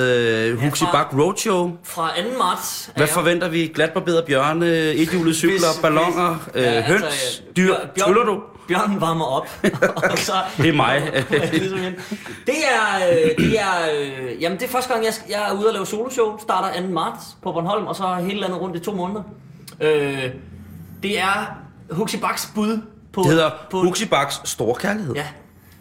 [0.49, 1.77] øh, Huxi fra- Bak Roadshow.
[1.83, 2.37] Fra 2.
[2.39, 3.71] marts er Hvad jeg- forventer vi?
[3.75, 7.73] Glatbarberede bjørne, ethjulet cykler, Hvis- balloner, hvis- øh, ja, altså, høns, øh, dyr.
[7.75, 8.41] bjørn- Tryller du?
[8.71, 9.47] Bjørnen varmer op.
[10.11, 11.01] og så, Det er mig.
[12.47, 15.67] Det er, øh, det er, øh, jamen det er første gang, jeg, jeg er ude
[15.67, 16.37] og lave soloshow.
[16.37, 16.87] Starter 2.
[16.87, 19.23] marts på Bornholm, og så er hele landet rundt i to måneder.
[19.81, 20.29] Øh,
[21.03, 21.57] det er
[21.91, 22.81] Huxi Baks bud
[23.13, 23.21] på...
[23.21, 25.15] Det hedder på, Huxi Baks Store Kærlighed.
[25.15, 25.27] Ja,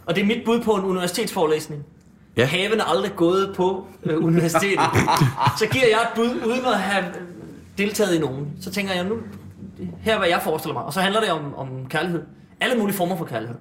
[0.06, 1.84] og det er mit bud på en universitetsforelæsning.
[2.36, 2.44] Ja.
[2.44, 4.80] Haven er aldrig gået på øh, universitetet.
[5.60, 7.04] så giver jeg et bud, uden at have
[7.78, 8.48] deltaget i nogen.
[8.60, 9.16] Så tænker jeg, nu,
[10.02, 10.82] her er hvad jeg forestiller mig.
[10.82, 12.22] Og så handler det om, om kærlighed.
[12.60, 13.56] Alle mulige former for kærlighed.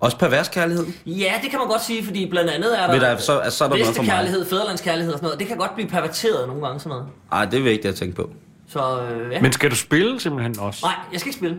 [0.00, 0.86] Også pervers kærlighed.
[1.06, 3.64] Ja, det kan man godt sige, fordi blandt andet er der, Ved der, så, så
[3.64, 4.10] er der noget for mig.
[4.12, 5.38] kærlighed, fædrelandskærlighed og sådan noget.
[5.38, 7.06] Det kan godt blive perverteret nogle gange sådan noget.
[7.32, 8.30] Ej, det er vigtigt at tænke på.
[8.68, 9.40] Så øh, ja.
[9.40, 10.80] Men skal du spille simpelthen også?
[10.86, 11.58] Nej, jeg skal ikke spille.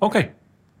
[0.00, 0.24] Okay.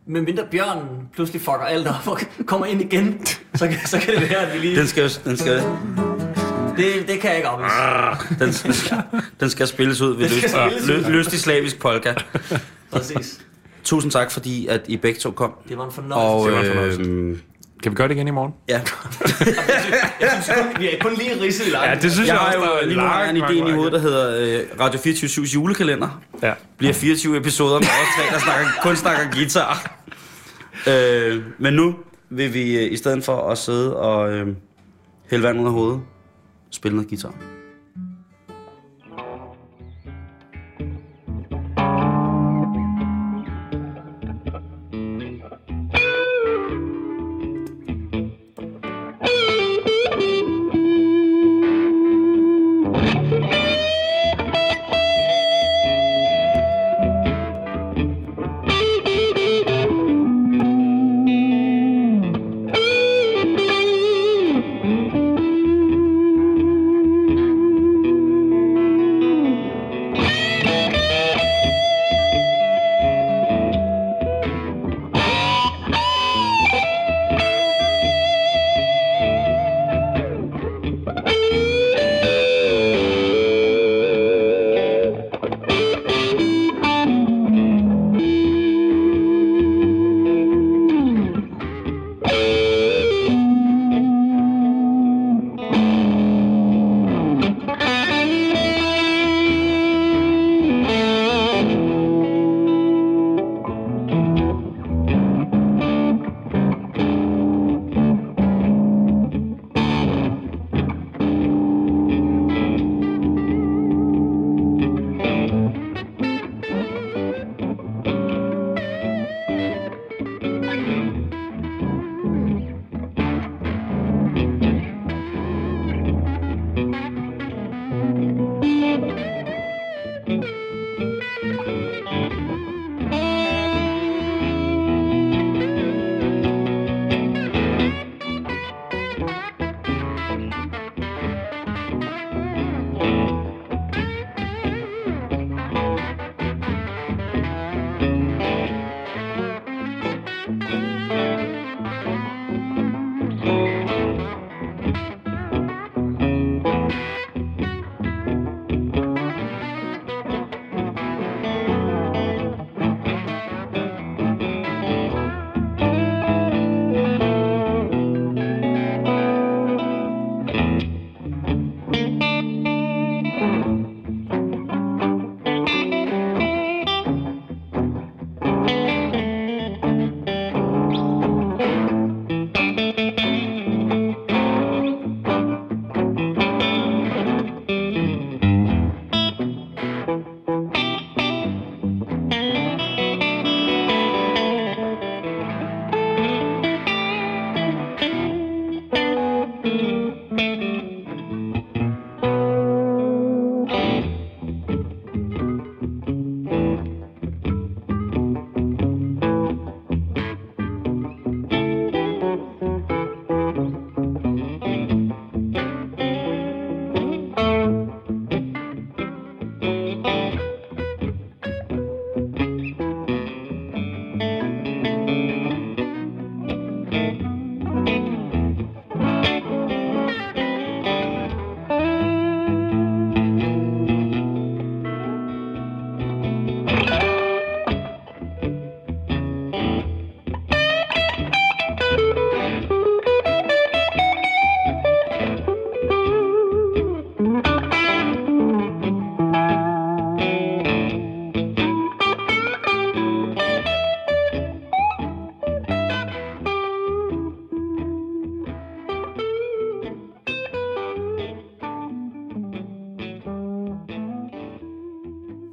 [0.06, 4.14] Men mindre bjørnen pludselig fucker alt op og kommer ind igen, så, kan- så kan
[4.14, 4.76] det være, at vi lige...
[4.76, 5.56] Den skal, jo- den skal,
[6.76, 7.74] Det, det kan jeg ikke afvise.
[8.38, 8.96] den, den, skal,
[9.40, 10.86] den skal spilles ud ved lyst, ud.
[11.10, 12.14] lø, lystig slavisk polka.
[12.92, 13.40] Præcis.
[13.84, 15.52] Tusind tak, fordi at I begge to kom.
[15.68, 16.26] Det var en fornøjelse.
[16.26, 17.02] Og Det var en fornøjelse.
[17.02, 17.38] øh,
[17.82, 18.52] Kan vi gøre det igen i morgen?
[18.68, 18.80] ja,
[20.20, 21.88] Jeg synes kun, vi er kun lige ridset i langt.
[21.88, 23.42] Ja, det synes jeg jeg, har også, jo der er lige nu har jeg en
[23.44, 26.20] idé i hovedet, der hedder øh, Radio 24 julekalender.
[26.42, 26.52] Ja.
[26.78, 29.96] Bliver 24 episoder med os tre, der snakker, kun snakker guitar.
[30.86, 31.94] Øh, men nu
[32.30, 34.46] vil vi øh, i stedet for at sidde og øh,
[35.30, 36.00] hælde vand ud af hovedet,
[36.70, 37.34] spille noget guitar.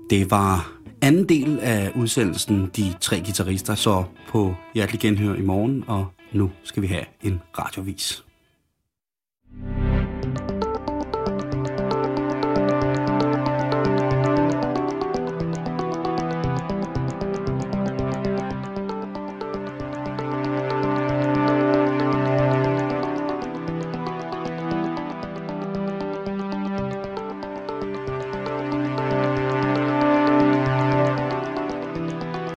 [0.10, 5.84] Det var anden del af udsendelsen De Tre Gitarrister, så på hjertelig genhør i morgen,
[5.88, 8.27] og nu skal vi have en radiovis.